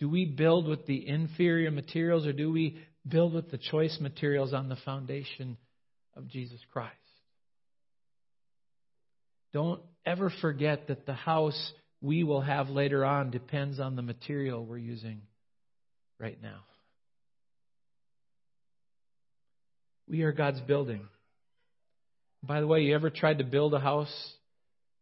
Do 0.00 0.08
we 0.08 0.24
build 0.26 0.66
with 0.66 0.86
the 0.86 1.08
inferior 1.08 1.70
materials 1.70 2.26
or 2.26 2.32
do 2.32 2.52
we 2.52 2.78
build 3.08 3.34
with 3.34 3.50
the 3.50 3.58
choice 3.58 3.98
materials 4.00 4.52
on 4.52 4.68
the 4.68 4.76
foundation 4.84 5.56
of 6.16 6.28
Jesus 6.28 6.60
Christ? 6.72 6.94
Don't 9.52 9.80
ever 10.04 10.30
forget 10.40 10.88
that 10.88 11.06
the 11.06 11.14
house 11.14 11.72
we 12.00 12.22
will 12.22 12.40
have 12.40 12.68
later 12.68 13.04
on 13.04 13.30
depends 13.30 13.80
on 13.80 13.96
the 13.96 14.02
material 14.02 14.64
we're 14.64 14.78
using 14.78 15.22
right 16.20 16.38
now. 16.42 16.60
We 20.08 20.22
are 20.22 20.32
God's 20.32 20.60
building. 20.60 21.08
By 22.42 22.60
the 22.60 22.66
way, 22.66 22.82
you 22.82 22.94
ever 22.94 23.10
tried 23.10 23.38
to 23.38 23.44
build 23.44 23.74
a 23.74 23.80
house 23.80 24.32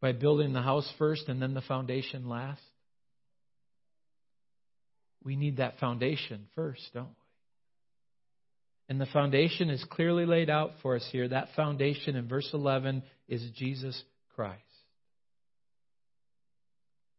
by 0.00 0.12
building 0.12 0.52
the 0.52 0.62
house 0.62 0.90
first 0.98 1.28
and 1.28 1.40
then 1.40 1.54
the 1.54 1.60
foundation 1.60 2.28
last? 2.28 2.62
we 5.26 5.34
need 5.34 5.56
that 5.56 5.78
foundation 5.80 6.46
first, 6.54 6.80
don't 6.94 7.08
we? 7.08 7.25
And 8.88 9.01
the 9.01 9.07
foundation 9.07 9.68
is 9.68 9.85
clearly 9.90 10.27
laid 10.27 10.49
out 10.49 10.72
for 10.83 10.94
us 10.94 11.07
here. 11.11 11.29
That 11.29 11.49
foundation 11.57 12.14
in 12.14 12.29
verse 12.29 12.49
11 12.53 13.03
is 13.29 13.42
Jesus 13.57 14.01
Christ. 14.35 14.61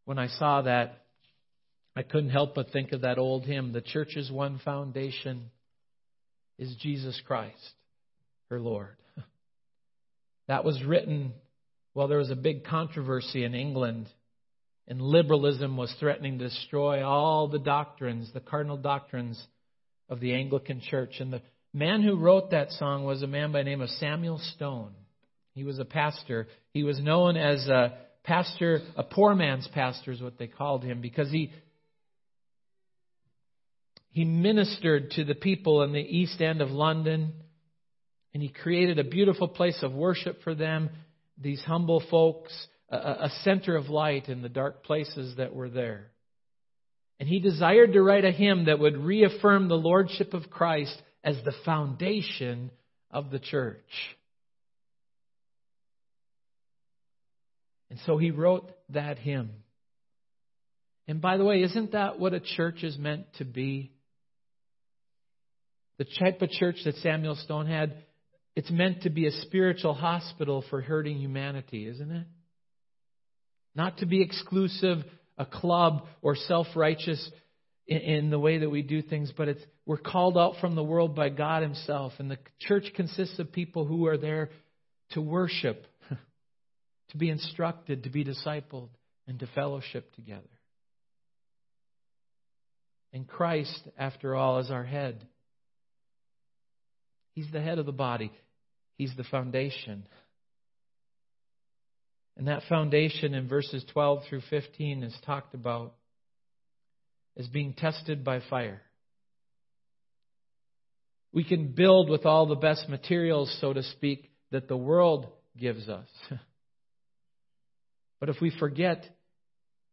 When 0.04 0.18
I 0.18 0.28
saw 0.28 0.62
that, 0.62 1.04
I 1.94 2.02
couldn't 2.02 2.30
help 2.30 2.54
but 2.54 2.70
think 2.70 2.92
of 2.92 3.02
that 3.02 3.18
old 3.18 3.44
hymn 3.44 3.72
The 3.72 3.82
church's 3.82 4.30
one 4.30 4.60
foundation 4.64 5.50
is 6.58 6.74
Jesus 6.80 7.20
Christ, 7.26 7.72
her 8.50 8.60
Lord. 8.60 8.96
That 10.46 10.64
was 10.64 10.82
written 10.82 11.34
while 11.92 12.08
there 12.08 12.16
was 12.16 12.30
a 12.30 12.34
big 12.34 12.64
controversy 12.64 13.44
in 13.44 13.54
England 13.54 14.08
and 14.88 15.02
liberalism 15.02 15.76
was 15.76 15.94
threatening 16.00 16.38
to 16.38 16.48
destroy 16.48 17.04
all 17.06 17.48
the 17.48 17.58
doctrines, 17.58 18.32
the 18.32 18.40
cardinal 18.40 18.78
doctrines 18.78 19.38
of 20.08 20.18
the 20.18 20.32
Anglican 20.32 20.80
Church. 20.80 21.16
And 21.20 21.30
the 21.30 21.42
man 21.72 22.02
who 22.02 22.16
wrote 22.16 22.50
that 22.50 22.70
song 22.72 23.04
was 23.04 23.22
a 23.22 23.26
man 23.26 23.52
by 23.52 23.58
the 23.58 23.64
name 23.64 23.80
of 23.80 23.90
Samuel 23.90 24.40
Stone. 24.54 24.92
He 25.54 25.64
was 25.64 25.78
a 25.78 25.84
pastor. 25.84 26.46
He 26.72 26.82
was 26.82 27.00
known 27.00 27.36
as 27.36 27.66
a 27.68 27.98
pastor, 28.24 28.80
a 28.96 29.02
poor 29.02 29.34
man's 29.34 29.68
pastor 29.68 30.12
is 30.12 30.20
what 30.20 30.38
they 30.38 30.46
called 30.46 30.84
him, 30.84 31.00
because 31.00 31.30
he 31.30 31.52
he 34.10 34.24
ministered 34.24 35.12
to 35.12 35.24
the 35.24 35.34
people 35.34 35.82
in 35.82 35.92
the 35.92 36.00
east 36.00 36.40
end 36.40 36.60
of 36.60 36.70
London, 36.70 37.34
and 38.34 38.42
he 38.42 38.48
created 38.48 38.98
a 38.98 39.04
beautiful 39.04 39.46
place 39.46 39.78
of 39.82 39.92
worship 39.92 40.42
for 40.42 40.54
them, 40.54 40.90
these 41.40 41.60
humble 41.60 42.02
folks, 42.10 42.52
a, 42.88 42.96
a 42.96 43.30
center 43.44 43.76
of 43.76 43.88
light 43.88 44.28
in 44.28 44.42
the 44.42 44.48
dark 44.48 44.82
places 44.84 45.36
that 45.36 45.54
were 45.54 45.68
there. 45.68 46.10
And 47.20 47.28
he 47.28 47.38
desired 47.38 47.92
to 47.92 48.02
write 48.02 48.24
a 48.24 48.32
hymn 48.32 48.64
that 48.64 48.78
would 48.78 48.96
reaffirm 48.96 49.68
the 49.68 49.76
lordship 49.76 50.34
of 50.34 50.50
Christ 50.50 51.00
as 51.24 51.36
the 51.44 51.52
foundation 51.64 52.70
of 53.10 53.30
the 53.30 53.38
church. 53.38 53.80
And 57.90 57.98
so 58.06 58.18
he 58.18 58.30
wrote 58.30 58.70
that 58.90 59.18
hymn. 59.18 59.50
And 61.06 61.20
by 61.22 61.38
the 61.38 61.44
way, 61.44 61.62
isn't 61.62 61.92
that 61.92 62.18
what 62.18 62.34
a 62.34 62.40
church 62.40 62.82
is 62.82 62.98
meant 62.98 63.24
to 63.38 63.44
be? 63.44 63.92
The 65.96 66.06
type 66.18 66.42
of 66.42 66.50
church 66.50 66.76
that 66.84 66.96
Samuel 66.96 67.34
Stone 67.34 67.66
had, 67.66 68.04
it's 68.54 68.70
meant 68.70 69.02
to 69.02 69.10
be 69.10 69.26
a 69.26 69.32
spiritual 69.32 69.94
hospital 69.94 70.62
for 70.68 70.80
hurting 70.80 71.18
humanity, 71.18 71.88
isn't 71.88 72.10
it? 72.10 72.26
Not 73.74 73.98
to 73.98 74.06
be 74.06 74.22
exclusive, 74.22 74.98
a 75.38 75.46
club, 75.46 76.06
or 76.20 76.36
self 76.36 76.66
righteous 76.76 77.30
in, 77.88 77.98
in, 77.98 78.30
the 78.30 78.38
way 78.38 78.58
that 78.58 78.68
we 78.68 78.82
do 78.82 79.00
things, 79.00 79.32
but 79.36 79.48
it's, 79.48 79.62
we're 79.86 79.96
called 79.96 80.36
out 80.36 80.54
from 80.60 80.74
the 80.74 80.84
world 80.84 81.16
by 81.16 81.30
God 81.30 81.62
Himself. 81.62 82.12
And 82.18 82.30
the 82.30 82.38
church 82.60 82.92
consists 82.94 83.38
of 83.38 83.50
people 83.50 83.86
who 83.86 84.06
are 84.06 84.18
there 84.18 84.50
to 85.12 85.22
worship, 85.22 85.86
to 87.10 87.16
be 87.16 87.30
instructed, 87.30 88.04
to 88.04 88.10
be 88.10 88.24
discipled, 88.24 88.90
and 89.26 89.40
to 89.40 89.48
fellowship 89.54 90.14
together. 90.14 90.42
And 93.14 93.26
Christ, 93.26 93.80
after 93.98 94.36
all, 94.36 94.58
is 94.58 94.70
our 94.70 94.84
head. 94.84 95.26
He's 97.32 97.50
the 97.50 97.62
head 97.62 97.78
of 97.78 97.86
the 97.86 97.92
body, 97.92 98.30
He's 98.96 99.14
the 99.16 99.24
foundation. 99.24 100.06
And 102.36 102.46
that 102.46 102.62
foundation 102.68 103.34
in 103.34 103.48
verses 103.48 103.84
12 103.92 104.24
through 104.28 104.42
15 104.48 105.02
is 105.02 105.16
talked 105.26 105.54
about 105.54 105.94
as 107.38 107.46
being 107.46 107.72
tested 107.72 108.24
by 108.24 108.40
fire. 108.50 108.82
We 111.32 111.44
can 111.44 111.68
build 111.68 112.10
with 112.10 112.26
all 112.26 112.46
the 112.46 112.56
best 112.56 112.88
materials, 112.88 113.56
so 113.60 113.72
to 113.72 113.82
speak, 113.82 114.30
that 114.50 114.66
the 114.66 114.76
world 114.76 115.28
gives 115.56 115.88
us. 115.88 116.08
but 118.20 118.28
if 118.28 118.40
we 118.40 118.50
forget 118.58 119.04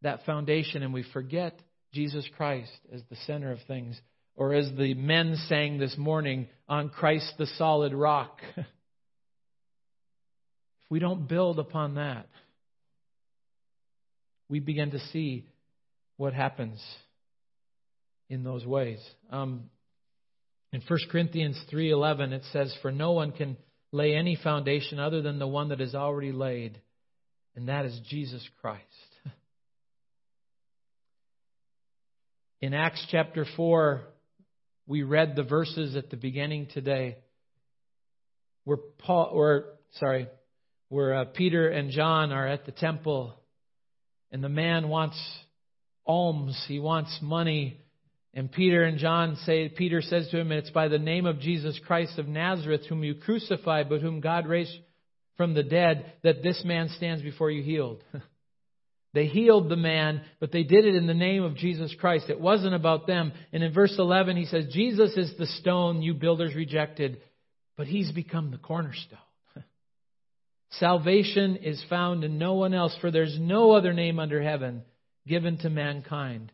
that 0.02 0.26
foundation 0.26 0.82
and 0.82 0.94
we 0.94 1.04
forget 1.14 1.60
Jesus 1.94 2.28
Christ 2.36 2.72
as 2.92 3.02
the 3.10 3.16
center 3.28 3.52
of 3.52 3.60
things, 3.68 4.00
or 4.36 4.54
as 4.54 4.70
the 4.78 4.94
men 4.96 5.38
sang 5.48 5.78
this 5.78 5.96
morning, 5.98 6.48
on 6.68 6.90
Christ 6.90 7.34
the 7.38 7.46
solid 7.58 7.94
rock. 7.94 8.40
if 8.58 8.66
we 10.90 11.00
don't 11.00 11.28
build 11.28 11.60
upon 11.60 11.96
that, 11.96 12.28
we 14.50 14.60
begin 14.60 14.92
to 14.92 15.00
see 15.00 15.46
what 16.18 16.34
happens 16.34 16.82
in 18.30 18.44
those 18.44 18.66
ways. 18.66 19.00
Um, 19.32 19.70
in 20.72 20.82
1 20.88 21.00
Corinthians 21.10 21.58
3:11 21.72 22.34
it 22.34 22.44
says 22.52 22.76
for 22.82 22.92
no 22.92 23.14
one 23.14 23.32
can 23.32 23.56
lay 23.92 24.14
any 24.16 24.36
foundation 24.36 25.00
other 25.00 25.22
than 25.22 25.40
the 25.40 25.48
one 25.48 25.70
that 25.70 25.80
is 25.80 25.96
already 25.96 26.34
laid 26.34 26.82
and 27.56 27.70
that 27.70 27.86
is 27.86 27.98
Jesus 28.10 28.46
Christ. 28.60 28.84
In 32.62 32.74
Acts 32.74 33.06
chapter 33.10 33.46
4 33.56 34.02
we 34.88 35.04
read 35.04 35.36
the 35.36 35.44
verses 35.44 35.96
at 35.96 36.10
the 36.10 36.18
beginning 36.18 36.68
today 36.74 37.18
where 38.66 38.78
Paul 38.98 39.30
or 39.32 39.78
sorry 40.00 40.28
where 40.90 41.14
uh, 41.14 41.26
Peter 41.26 41.70
and 41.70 41.90
John 41.90 42.32
are 42.34 42.48
at 42.48 42.66
the 42.66 42.72
temple 42.74 43.34
and 44.32 44.44
the 44.44 44.50
man 44.50 44.90
wants 44.90 45.18
alms 46.06 46.62
he 46.68 46.80
wants 46.80 47.18
money 47.22 47.85
and 48.36 48.52
Peter 48.52 48.84
and 48.84 49.00
John 49.00 49.38
say 49.46 49.70
Peter 49.70 50.02
says 50.02 50.28
to 50.30 50.40
him 50.40 50.52
it's 50.52 50.70
by 50.70 50.88
the 50.88 51.00
name 51.00 51.26
of 51.26 51.40
Jesus 51.40 51.80
Christ 51.88 52.20
of 52.20 52.28
Nazareth 52.28 52.86
whom 52.88 53.04
you 53.04 53.16
crucified 53.16 53.90
but 53.90 54.02
whom 54.02 54.20
God 54.20 54.46
raised 54.46 54.78
from 55.38 55.54
the 55.54 55.64
dead 55.64 56.14
that 56.24 56.44
this 56.44 56.62
man 56.64 56.90
stands 56.90 57.24
before 57.24 57.50
you 57.50 57.64
healed 57.64 58.04
They 59.16 59.28
healed 59.28 59.70
the 59.70 59.78
man, 59.78 60.24
but 60.42 60.52
they 60.52 60.64
did 60.64 60.84
it 60.84 60.94
in 60.94 61.08
the 61.08 61.14
name 61.14 61.42
of 61.42 61.56
Jesus 61.56 61.96
Christ. 62.02 62.30
It 62.30 62.40
wasn't 62.40 62.76
about 62.76 63.08
them. 63.08 63.32
And 63.54 63.64
in 63.64 63.74
verse 63.74 63.96
11, 63.98 64.36
he 64.36 64.46
says, 64.46 64.66
Jesus 64.72 65.16
is 65.16 65.34
the 65.38 65.46
stone 65.46 66.02
you 66.02 66.14
builders 66.14 66.54
rejected, 66.54 67.22
but 67.78 67.88
he's 67.88 68.12
become 68.12 68.52
the 68.52 68.58
cornerstone. 68.58 69.18
Salvation 70.72 71.56
is 71.56 71.82
found 71.90 72.26
in 72.26 72.38
no 72.38 72.56
one 72.56 72.74
else, 72.74 72.94
for 73.00 73.10
there's 73.10 73.40
no 73.40 73.72
other 73.72 73.94
name 73.94 74.20
under 74.20 74.44
heaven 74.44 74.84
given 75.26 75.60
to 75.60 75.70
mankind 75.70 76.52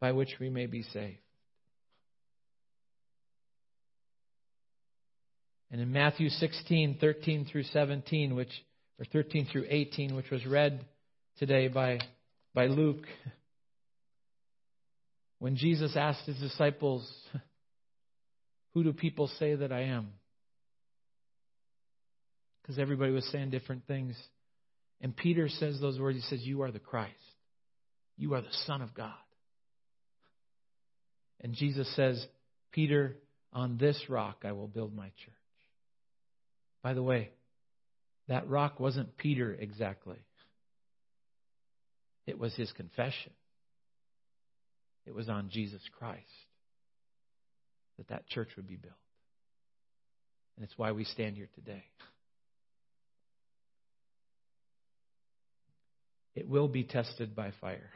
by 0.00 0.12
which 0.12 0.34
we 0.40 0.48
may 0.50 0.66
be 0.66 0.82
saved. 0.82 1.18
And 5.70 5.80
in 5.80 5.92
Matthew 5.92 6.30
16, 6.30 6.98
13 7.00 7.46
through 7.50 7.64
17, 7.64 8.34
which, 8.34 8.52
or 8.98 9.04
13 9.12 9.48
through 9.52 9.66
18, 9.68 10.16
which 10.16 10.30
was 10.30 10.46
read 10.46 10.84
today 11.38 11.68
by, 11.68 11.98
by 12.54 12.66
Luke. 12.66 13.04
When 15.40 15.54
Jesus 15.54 15.96
asked 15.96 16.26
his 16.26 16.38
disciples, 16.38 17.08
Who 18.74 18.84
do 18.84 18.92
people 18.92 19.28
say 19.38 19.54
that 19.54 19.72
I 19.72 19.82
am? 19.82 20.08
Because 22.62 22.78
everybody 22.78 23.12
was 23.12 23.24
saying 23.30 23.50
different 23.50 23.86
things. 23.86 24.16
And 25.00 25.16
Peter 25.16 25.48
says 25.48 25.80
those 25.80 25.98
words. 25.98 26.18
He 26.18 26.22
says, 26.22 26.44
You 26.44 26.62
are 26.62 26.70
the 26.70 26.78
Christ. 26.78 27.14
You 28.16 28.34
are 28.34 28.40
the 28.40 28.52
Son 28.66 28.82
of 28.82 28.94
God. 28.94 29.14
And 31.40 31.54
Jesus 31.54 31.88
says, 31.94 32.24
Peter, 32.72 33.16
on 33.52 33.78
this 33.78 34.00
rock 34.08 34.42
I 34.44 34.52
will 34.52 34.68
build 34.68 34.94
my 34.94 35.06
church. 35.06 35.34
By 36.82 36.94
the 36.94 37.02
way, 37.02 37.30
that 38.28 38.48
rock 38.48 38.78
wasn't 38.78 39.16
Peter 39.16 39.56
exactly. 39.58 40.18
It 42.26 42.38
was 42.38 42.54
his 42.54 42.70
confession. 42.72 43.32
It 45.06 45.14
was 45.14 45.28
on 45.28 45.48
Jesus 45.50 45.80
Christ 45.98 46.20
that 47.96 48.08
that 48.08 48.28
church 48.28 48.48
would 48.56 48.68
be 48.68 48.76
built. 48.76 48.94
And 50.56 50.64
it's 50.64 50.76
why 50.76 50.92
we 50.92 51.04
stand 51.04 51.36
here 51.36 51.48
today. 51.54 51.84
It 56.34 56.48
will 56.48 56.68
be 56.68 56.84
tested 56.84 57.34
by 57.34 57.52
fire. 57.60 57.90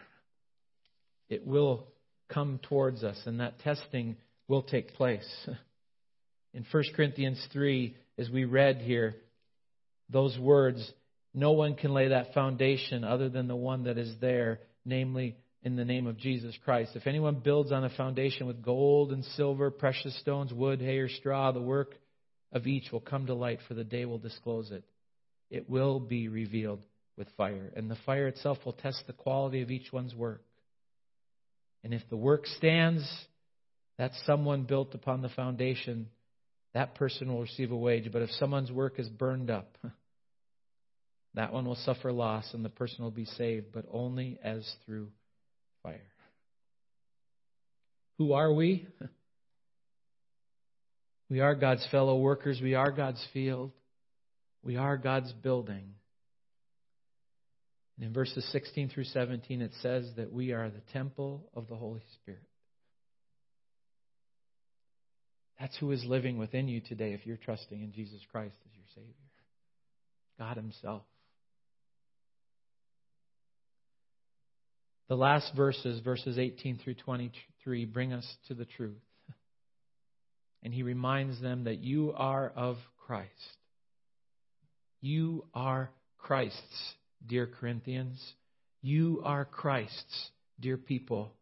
It 1.28 1.46
will 1.46 1.86
come 2.32 2.60
towards 2.68 3.04
us, 3.04 3.20
and 3.26 3.40
that 3.40 3.60
testing 3.60 4.16
will 4.48 4.62
take 4.62 4.94
place. 4.94 5.28
In 6.54 6.66
1 6.70 6.84
Corinthians 6.94 7.44
3, 7.52 7.96
as 8.18 8.28
we 8.28 8.44
read 8.44 8.82
here, 8.82 9.16
those 10.10 10.38
words, 10.38 10.92
no 11.32 11.52
one 11.52 11.74
can 11.74 11.94
lay 11.94 12.08
that 12.08 12.34
foundation 12.34 13.04
other 13.04 13.30
than 13.30 13.48
the 13.48 13.56
one 13.56 13.84
that 13.84 13.96
is 13.96 14.14
there, 14.20 14.60
namely 14.84 15.36
in 15.62 15.76
the 15.76 15.84
name 15.84 16.06
of 16.06 16.18
Jesus 16.18 16.54
Christ. 16.64 16.90
If 16.94 17.06
anyone 17.06 17.36
builds 17.36 17.72
on 17.72 17.84
a 17.84 17.96
foundation 17.96 18.46
with 18.46 18.62
gold 18.62 19.12
and 19.12 19.24
silver, 19.24 19.70
precious 19.70 20.18
stones, 20.20 20.52
wood, 20.52 20.80
hay, 20.80 20.98
or 20.98 21.08
straw, 21.08 21.52
the 21.52 21.62
work 21.62 21.94
of 22.52 22.66
each 22.66 22.92
will 22.92 23.00
come 23.00 23.26
to 23.26 23.34
light, 23.34 23.60
for 23.66 23.74
the 23.74 23.84
day 23.84 24.04
will 24.04 24.18
disclose 24.18 24.70
it. 24.70 24.84
It 25.50 25.70
will 25.70 26.00
be 26.00 26.28
revealed 26.28 26.80
with 27.16 27.28
fire, 27.36 27.72
and 27.76 27.90
the 27.90 27.98
fire 28.04 28.26
itself 28.26 28.58
will 28.64 28.72
test 28.72 29.04
the 29.06 29.12
quality 29.12 29.62
of 29.62 29.70
each 29.70 29.92
one's 29.92 30.14
work. 30.14 30.42
And 31.92 32.00
if 32.00 32.08
the 32.08 32.16
work 32.16 32.46
stands, 32.46 33.06
that's 33.98 34.18
someone 34.24 34.62
built 34.62 34.94
upon 34.94 35.20
the 35.20 35.28
foundation, 35.28 36.06
that 36.72 36.94
person 36.94 37.30
will 37.30 37.42
receive 37.42 37.70
a 37.70 37.76
wage. 37.76 38.10
But 38.10 38.22
if 38.22 38.30
someone's 38.30 38.72
work 38.72 38.98
is 38.98 39.10
burned 39.10 39.50
up, 39.50 39.76
that 41.34 41.52
one 41.52 41.66
will 41.66 41.76
suffer 41.84 42.10
loss 42.10 42.48
and 42.54 42.64
the 42.64 42.70
person 42.70 43.04
will 43.04 43.10
be 43.10 43.26
saved, 43.26 43.72
but 43.74 43.84
only 43.92 44.38
as 44.42 44.66
through 44.86 45.08
fire. 45.82 46.00
Who 48.16 48.32
are 48.32 48.52
we? 48.52 48.86
We 51.28 51.40
are 51.40 51.54
God's 51.54 51.86
fellow 51.90 52.18
workers. 52.18 52.60
We 52.62 52.74
are 52.74 52.90
God's 52.90 53.26
field. 53.32 53.72
We 54.62 54.76
are 54.76 54.98
God's 54.98 55.32
building. 55.32 55.94
And 57.96 58.06
in 58.06 58.12
verses 58.12 58.46
16 58.52 58.88
through 58.90 59.04
17, 59.04 59.60
it 59.60 59.72
says 59.80 60.08
that 60.16 60.32
we 60.32 60.52
are 60.52 60.70
the 60.70 60.82
temple 60.92 61.48
of 61.54 61.68
the 61.68 61.76
Holy 61.76 62.02
Spirit. 62.14 62.42
That's 65.60 65.76
who 65.78 65.92
is 65.92 66.04
living 66.04 66.38
within 66.38 66.68
you 66.68 66.80
today 66.80 67.12
if 67.12 67.26
you're 67.26 67.36
trusting 67.36 67.80
in 67.80 67.92
Jesus 67.92 68.20
Christ 68.32 68.56
as 68.66 68.72
your 68.74 68.86
Savior. 68.94 69.14
God 70.38 70.56
Himself. 70.56 71.02
The 75.08 75.16
last 75.16 75.52
verses, 75.54 76.00
verses 76.00 76.38
18 76.38 76.78
through 76.82 76.94
23, 76.94 77.84
bring 77.84 78.12
us 78.12 78.26
to 78.48 78.54
the 78.54 78.64
truth. 78.64 78.96
And 80.62 80.72
he 80.72 80.82
reminds 80.82 81.40
them 81.40 81.64
that 81.64 81.78
you 81.78 82.12
are 82.16 82.50
of 82.56 82.76
Christ. 83.06 83.28
You 85.00 85.44
are 85.52 85.90
Christ's, 86.18 86.94
dear 87.26 87.46
Corinthians. 87.46 88.20
You 88.80 89.22
are 89.24 89.44
Christ's, 89.44 90.30
dear 90.60 90.76
people. 90.76 91.32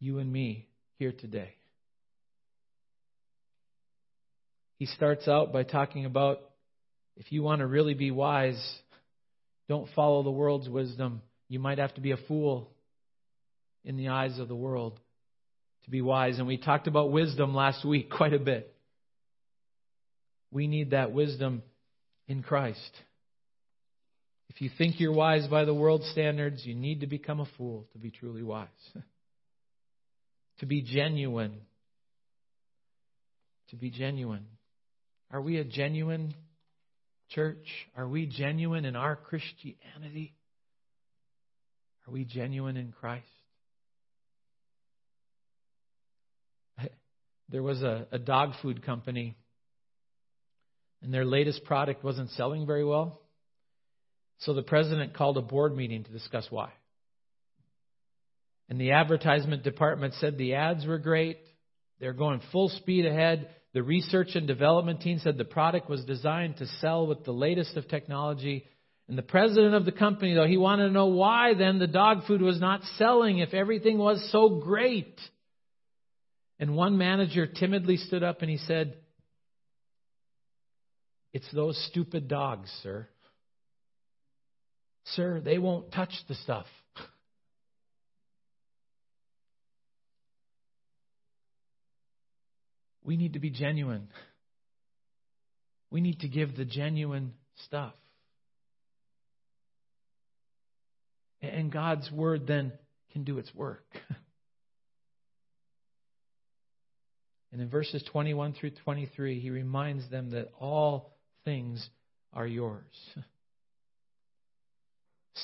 You 0.00 0.18
and 0.18 0.32
me 0.32 0.68
here 0.98 1.12
today. 1.12 1.54
He 4.78 4.86
starts 4.86 5.26
out 5.26 5.52
by 5.52 5.64
talking 5.64 6.04
about 6.04 6.40
if 7.16 7.32
you 7.32 7.42
want 7.42 7.60
to 7.60 7.66
really 7.66 7.94
be 7.94 8.12
wise, 8.12 8.62
don't 9.68 9.88
follow 9.94 10.22
the 10.22 10.30
world's 10.30 10.68
wisdom. 10.68 11.20
You 11.48 11.58
might 11.58 11.78
have 11.78 11.94
to 11.94 12.00
be 12.00 12.12
a 12.12 12.16
fool 12.16 12.70
in 13.84 13.96
the 13.96 14.08
eyes 14.08 14.38
of 14.38 14.46
the 14.46 14.54
world 14.54 15.00
to 15.84 15.90
be 15.90 16.00
wise. 16.00 16.38
And 16.38 16.46
we 16.46 16.58
talked 16.58 16.86
about 16.86 17.10
wisdom 17.10 17.54
last 17.54 17.84
week 17.84 18.10
quite 18.10 18.34
a 18.34 18.38
bit. 18.38 18.72
We 20.50 20.68
need 20.68 20.92
that 20.92 21.12
wisdom 21.12 21.62
in 22.28 22.42
Christ. 22.42 22.90
If 24.48 24.60
you 24.60 24.70
think 24.76 24.98
you're 24.98 25.12
wise 25.12 25.46
by 25.46 25.64
the 25.64 25.74
world's 25.74 26.08
standards, 26.10 26.64
you 26.64 26.74
need 26.74 27.00
to 27.00 27.06
become 27.06 27.40
a 27.40 27.46
fool 27.56 27.86
to 27.92 27.98
be 27.98 28.10
truly 28.10 28.42
wise. 28.42 28.68
to 30.60 30.66
be 30.66 30.82
genuine. 30.82 31.60
To 33.70 33.76
be 33.76 33.90
genuine. 33.90 34.46
Are 35.30 35.42
we 35.42 35.58
a 35.58 35.64
genuine 35.64 36.34
church? 37.30 37.66
Are 37.96 38.08
we 38.08 38.26
genuine 38.26 38.84
in 38.84 38.96
our 38.96 39.14
Christianity? 39.16 40.34
Are 42.06 42.10
we 42.10 42.24
genuine 42.24 42.76
in 42.76 42.92
Christ? 42.92 43.26
There 47.50 47.62
was 47.62 47.80
a, 47.80 48.06
a 48.12 48.18
dog 48.18 48.52
food 48.60 48.84
company, 48.84 49.34
and 51.00 51.14
their 51.14 51.24
latest 51.24 51.64
product 51.64 52.04
wasn't 52.04 52.28
selling 52.32 52.66
very 52.66 52.84
well. 52.84 53.22
So 54.38 54.54
the 54.54 54.62
president 54.62 55.14
called 55.14 55.36
a 55.36 55.42
board 55.42 55.76
meeting 55.76 56.04
to 56.04 56.12
discuss 56.12 56.46
why. 56.50 56.70
And 58.68 58.80
the 58.80 58.92
advertisement 58.92 59.62
department 59.64 60.14
said 60.14 60.36
the 60.36 60.54
ads 60.54 60.86
were 60.86 60.98
great. 60.98 61.38
They're 62.00 62.12
going 62.12 62.40
full 62.52 62.68
speed 62.68 63.06
ahead. 63.06 63.48
The 63.74 63.82
research 63.82 64.28
and 64.34 64.46
development 64.46 65.00
team 65.00 65.18
said 65.18 65.36
the 65.36 65.44
product 65.44 65.88
was 65.88 66.04
designed 66.04 66.58
to 66.58 66.66
sell 66.80 67.06
with 67.06 67.24
the 67.24 67.32
latest 67.32 67.76
of 67.76 67.88
technology. 67.88 68.64
And 69.08 69.16
the 69.16 69.22
president 69.22 69.74
of 69.74 69.84
the 69.84 69.92
company, 69.92 70.34
though, 70.34 70.46
he 70.46 70.58
wanted 70.58 70.88
to 70.88 70.92
know 70.92 71.06
why 71.06 71.54
then 71.54 71.78
the 71.78 71.86
dog 71.86 72.26
food 72.26 72.42
was 72.42 72.60
not 72.60 72.82
selling 72.96 73.38
if 73.38 73.54
everything 73.54 73.98
was 73.98 74.26
so 74.30 74.60
great. 74.60 75.18
And 76.58 76.76
one 76.76 76.98
manager 76.98 77.46
timidly 77.46 77.96
stood 77.96 78.22
up 78.22 78.42
and 78.42 78.50
he 78.50 78.58
said, 78.58 78.96
It's 81.32 81.50
those 81.52 81.82
stupid 81.90 82.28
dogs, 82.28 82.70
sir. 82.82 83.08
Sir, 85.14 85.40
they 85.40 85.58
won't 85.58 85.92
touch 85.92 86.12
the 86.28 86.34
stuff. 86.34 86.66
We 93.04 93.16
need 93.16 93.32
to 93.32 93.38
be 93.38 93.50
genuine. 93.50 94.08
We 95.90 96.02
need 96.02 96.20
to 96.20 96.28
give 96.28 96.56
the 96.56 96.66
genuine 96.66 97.32
stuff. 97.64 97.94
And 101.40 101.72
God's 101.72 102.10
word 102.10 102.46
then 102.46 102.72
can 103.12 103.24
do 103.24 103.38
its 103.38 103.54
work. 103.54 103.86
And 107.50 107.62
in 107.62 107.70
verses 107.70 108.04
21 108.12 108.52
through 108.54 108.72
23, 108.84 109.40
he 109.40 109.50
reminds 109.50 110.08
them 110.10 110.30
that 110.30 110.48
all 110.60 111.16
things 111.44 111.88
are 112.32 112.46
yours. 112.46 112.84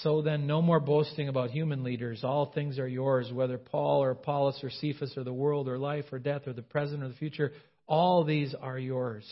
So 0.02 0.22
then, 0.22 0.46
no 0.46 0.62
more 0.62 0.80
boasting 0.80 1.28
about 1.28 1.50
human 1.50 1.84
leaders. 1.84 2.24
All 2.24 2.52
things 2.52 2.78
are 2.78 2.88
yours, 2.88 3.30
whether 3.32 3.58
Paul 3.58 4.02
or 4.02 4.10
Apollos 4.10 4.60
or 4.62 4.70
Cephas 4.70 5.16
or 5.16 5.24
the 5.24 5.32
world 5.32 5.68
or 5.68 5.78
life 5.78 6.06
or 6.12 6.18
death 6.18 6.46
or 6.46 6.52
the 6.52 6.62
present 6.62 7.02
or 7.02 7.08
the 7.08 7.14
future. 7.14 7.52
All 7.86 8.24
these 8.24 8.54
are 8.54 8.78
yours. 8.78 9.24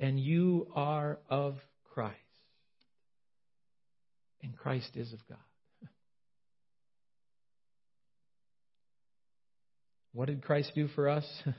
And 0.00 0.18
you 0.18 0.68
are 0.74 1.18
of 1.28 1.56
Christ. 1.92 2.16
And 4.42 4.56
Christ 4.56 4.90
is 4.94 5.12
of 5.12 5.20
God. 5.28 5.38
What 10.12 10.26
did 10.26 10.42
Christ 10.42 10.72
do 10.74 10.88
for 10.88 11.08
us? 11.08 11.24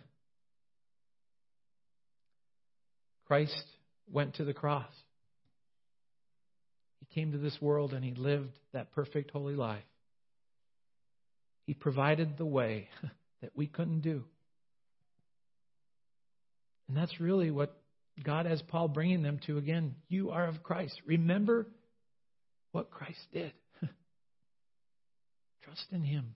Christ 3.26 3.64
went 4.12 4.36
to 4.36 4.44
the 4.44 4.54
cross. 4.54 4.90
Came 7.16 7.32
to 7.32 7.38
this 7.38 7.58
world 7.60 7.94
and 7.94 8.04
he 8.04 8.14
lived 8.14 8.52
that 8.74 8.92
perfect, 8.92 9.32
holy 9.32 9.56
life. 9.56 9.84
He 11.66 11.74
provided 11.74 12.38
the 12.38 12.46
way 12.46 12.90
that 13.42 13.52
we 13.56 13.68
couldn't 13.68 14.02
do. 14.02 14.24
And 16.88 16.98
that's 16.98 17.20
really 17.20 17.52
what 17.52 17.76
God 18.24 18.46
has 18.46 18.62
Paul 18.64 18.88
bringing 18.88 19.22
them 19.24 19.40
to 19.46 19.58
again. 19.58 19.96
You 20.08 20.32
are 20.32 20.48
of 20.48 20.64
Christ. 20.64 21.00
Remember 21.06 21.68
what 22.72 22.90
Christ 22.92 23.20
did. 23.32 23.54
Trust 25.64 25.86
in 25.92 26.04
Him 26.04 26.36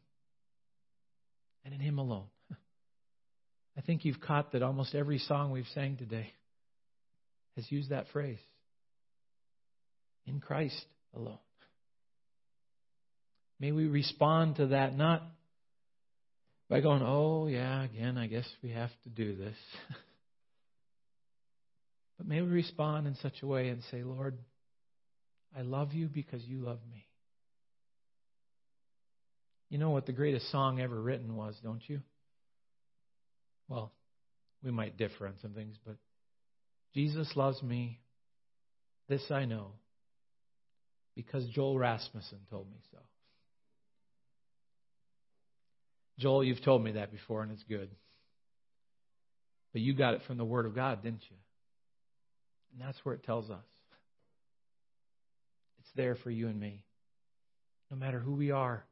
and 1.66 1.74
in 1.74 1.80
Him 1.80 1.98
alone. 1.98 2.28
I 3.78 3.82
think 3.82 4.06
you've 4.06 4.22
caught 4.22 4.52
that 4.54 4.64
almost 4.64 4.96
every 4.96 5.18
song 5.20 5.52
we've 5.52 5.66
sang 5.74 5.98
today 5.98 6.32
has 7.56 7.72
used 7.72 7.90
that 7.90 8.06
phrase. 8.14 8.40
In 10.26 10.40
Christ 10.40 10.86
alone. 11.16 11.38
May 13.60 13.72
we 13.72 13.88
respond 13.88 14.58
to 14.58 14.68
that 14.68 14.98
not 14.98 15.24
by 16.70 16.82
going, 16.82 17.02
oh, 17.02 17.48
yeah, 17.48 17.84
again, 17.84 18.18
I 18.18 18.28
guess 18.28 18.48
we 18.62 18.72
have 18.72 18.90
to 19.04 19.10
do 19.10 19.36
this. 19.36 19.56
but 22.18 22.28
may 22.28 22.42
we 22.42 22.50
respond 22.50 23.08
in 23.08 23.16
such 23.16 23.42
a 23.42 23.48
way 23.48 23.70
and 23.70 23.82
say, 23.92 24.04
Lord, 24.04 24.38
I 25.56 25.62
love 25.62 25.94
you 25.94 26.08
because 26.08 26.44
you 26.44 26.60
love 26.60 26.80
me. 26.92 27.06
You 29.70 29.78
know 29.78 29.92
what 29.92 30.06
the 30.06 30.14
greatest 30.14 30.52
song 30.52 30.80
ever 30.80 31.00
written 31.00 31.36
was, 31.36 31.56
don't 31.64 31.82
you? 31.88 32.02
Well, 33.68 33.92
we 34.64 34.72
might 34.72 34.98
differ 34.98 35.28
on 35.28 35.34
some 35.42 35.54
things, 35.54 35.76
but 35.86 35.96
Jesus 36.94 37.32
loves 37.36 37.62
me. 37.62 38.00
This 39.10 39.24
I 39.30 39.46
know 39.46 39.72
because 41.16 41.48
Joel 41.50 41.78
Rasmussen 41.78 42.40
told 42.50 42.70
me 42.70 42.78
so. 42.92 42.98
Joel, 46.20 46.44
you've 46.44 46.64
told 46.64 46.84
me 46.84 46.94
that 46.94 47.12
before, 47.12 47.42
and 47.42 47.52
it's 47.52 47.64
good. 47.64 47.90
But 49.72 49.82
you 49.82 49.94
got 49.94 50.14
it 50.14 50.22
from 50.28 50.38
the 50.38 50.46
Word 50.46 50.66
of 50.66 50.76
God, 50.76 51.04
didn't 51.04 51.24
you? 51.30 51.38
And 52.72 52.88
that's 52.88 53.04
where 53.04 53.16
it 53.16 53.24
tells 53.24 53.50
us. 53.50 53.66
It's 55.80 55.90
there 55.96 56.16
for 56.16 56.30
you 56.30 56.48
and 56.48 56.60
me. 56.60 56.84
No 57.92 57.98
matter 57.98 58.20
who 58.20 58.34
we 58.34 58.52
are, 58.52 58.84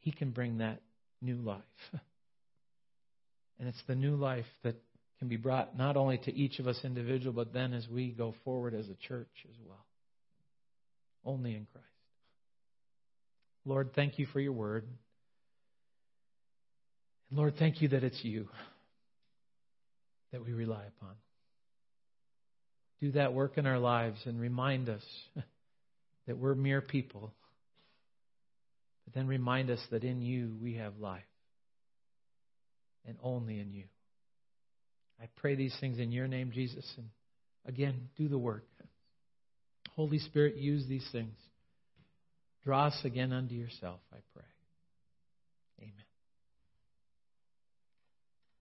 He 0.00 0.12
can 0.12 0.30
bring 0.30 0.58
that 0.58 0.80
new 1.20 1.36
life. 1.36 1.62
and 3.58 3.68
it's 3.68 3.82
the 3.86 3.94
new 3.94 4.16
life 4.16 4.46
that 4.62 4.76
can 5.18 5.28
be 5.28 5.36
brought 5.36 5.76
not 5.76 5.96
only 5.96 6.18
to 6.18 6.34
each 6.34 6.58
of 6.58 6.66
us 6.66 6.78
individual, 6.84 7.32
but 7.32 7.52
then 7.52 7.72
as 7.72 7.88
we 7.88 8.10
go 8.10 8.34
forward 8.44 8.74
as 8.74 8.88
a 8.88 8.94
church 9.08 9.46
as 9.48 9.56
well. 9.66 9.84
Only 11.24 11.54
in 11.54 11.66
Christ. 11.72 11.86
Lord, 13.64 13.90
thank 13.94 14.18
you 14.18 14.26
for 14.26 14.40
your 14.40 14.52
word. 14.52 14.84
And 17.30 17.38
Lord, 17.38 17.54
thank 17.58 17.80
you 17.80 17.88
that 17.88 18.04
it's 18.04 18.22
you 18.22 18.48
that 20.32 20.44
we 20.44 20.52
rely 20.52 20.82
upon. 20.98 21.14
Do 23.00 23.12
that 23.12 23.32
work 23.32 23.56
in 23.56 23.66
our 23.66 23.78
lives 23.78 24.18
and 24.24 24.40
remind 24.40 24.88
us 24.88 25.02
that 26.26 26.36
we're 26.36 26.54
mere 26.54 26.80
people. 26.80 27.32
But 29.04 29.14
then 29.14 29.26
remind 29.26 29.70
us 29.70 29.80
that 29.90 30.04
in 30.04 30.22
you 30.22 30.56
we 30.60 30.74
have 30.74 30.98
life. 30.98 31.22
And 33.06 33.16
only 33.22 33.60
in 33.60 33.72
you. 33.72 33.84
I 35.20 35.28
pray 35.36 35.54
these 35.54 35.76
things 35.78 35.98
in 35.98 36.10
your 36.10 36.26
name, 36.26 36.50
Jesus. 36.52 36.90
And 36.96 37.08
again, 37.66 38.08
do 38.16 38.28
the 38.28 38.38
work. 38.38 38.64
Holy 39.96 40.18
Spirit, 40.18 40.56
use 40.56 40.86
these 40.88 41.06
things. 41.12 41.36
Draw 42.64 42.86
us 42.86 43.00
again 43.04 43.32
unto 43.32 43.54
yourself, 43.54 44.00
I 44.12 44.18
pray. 44.34 44.44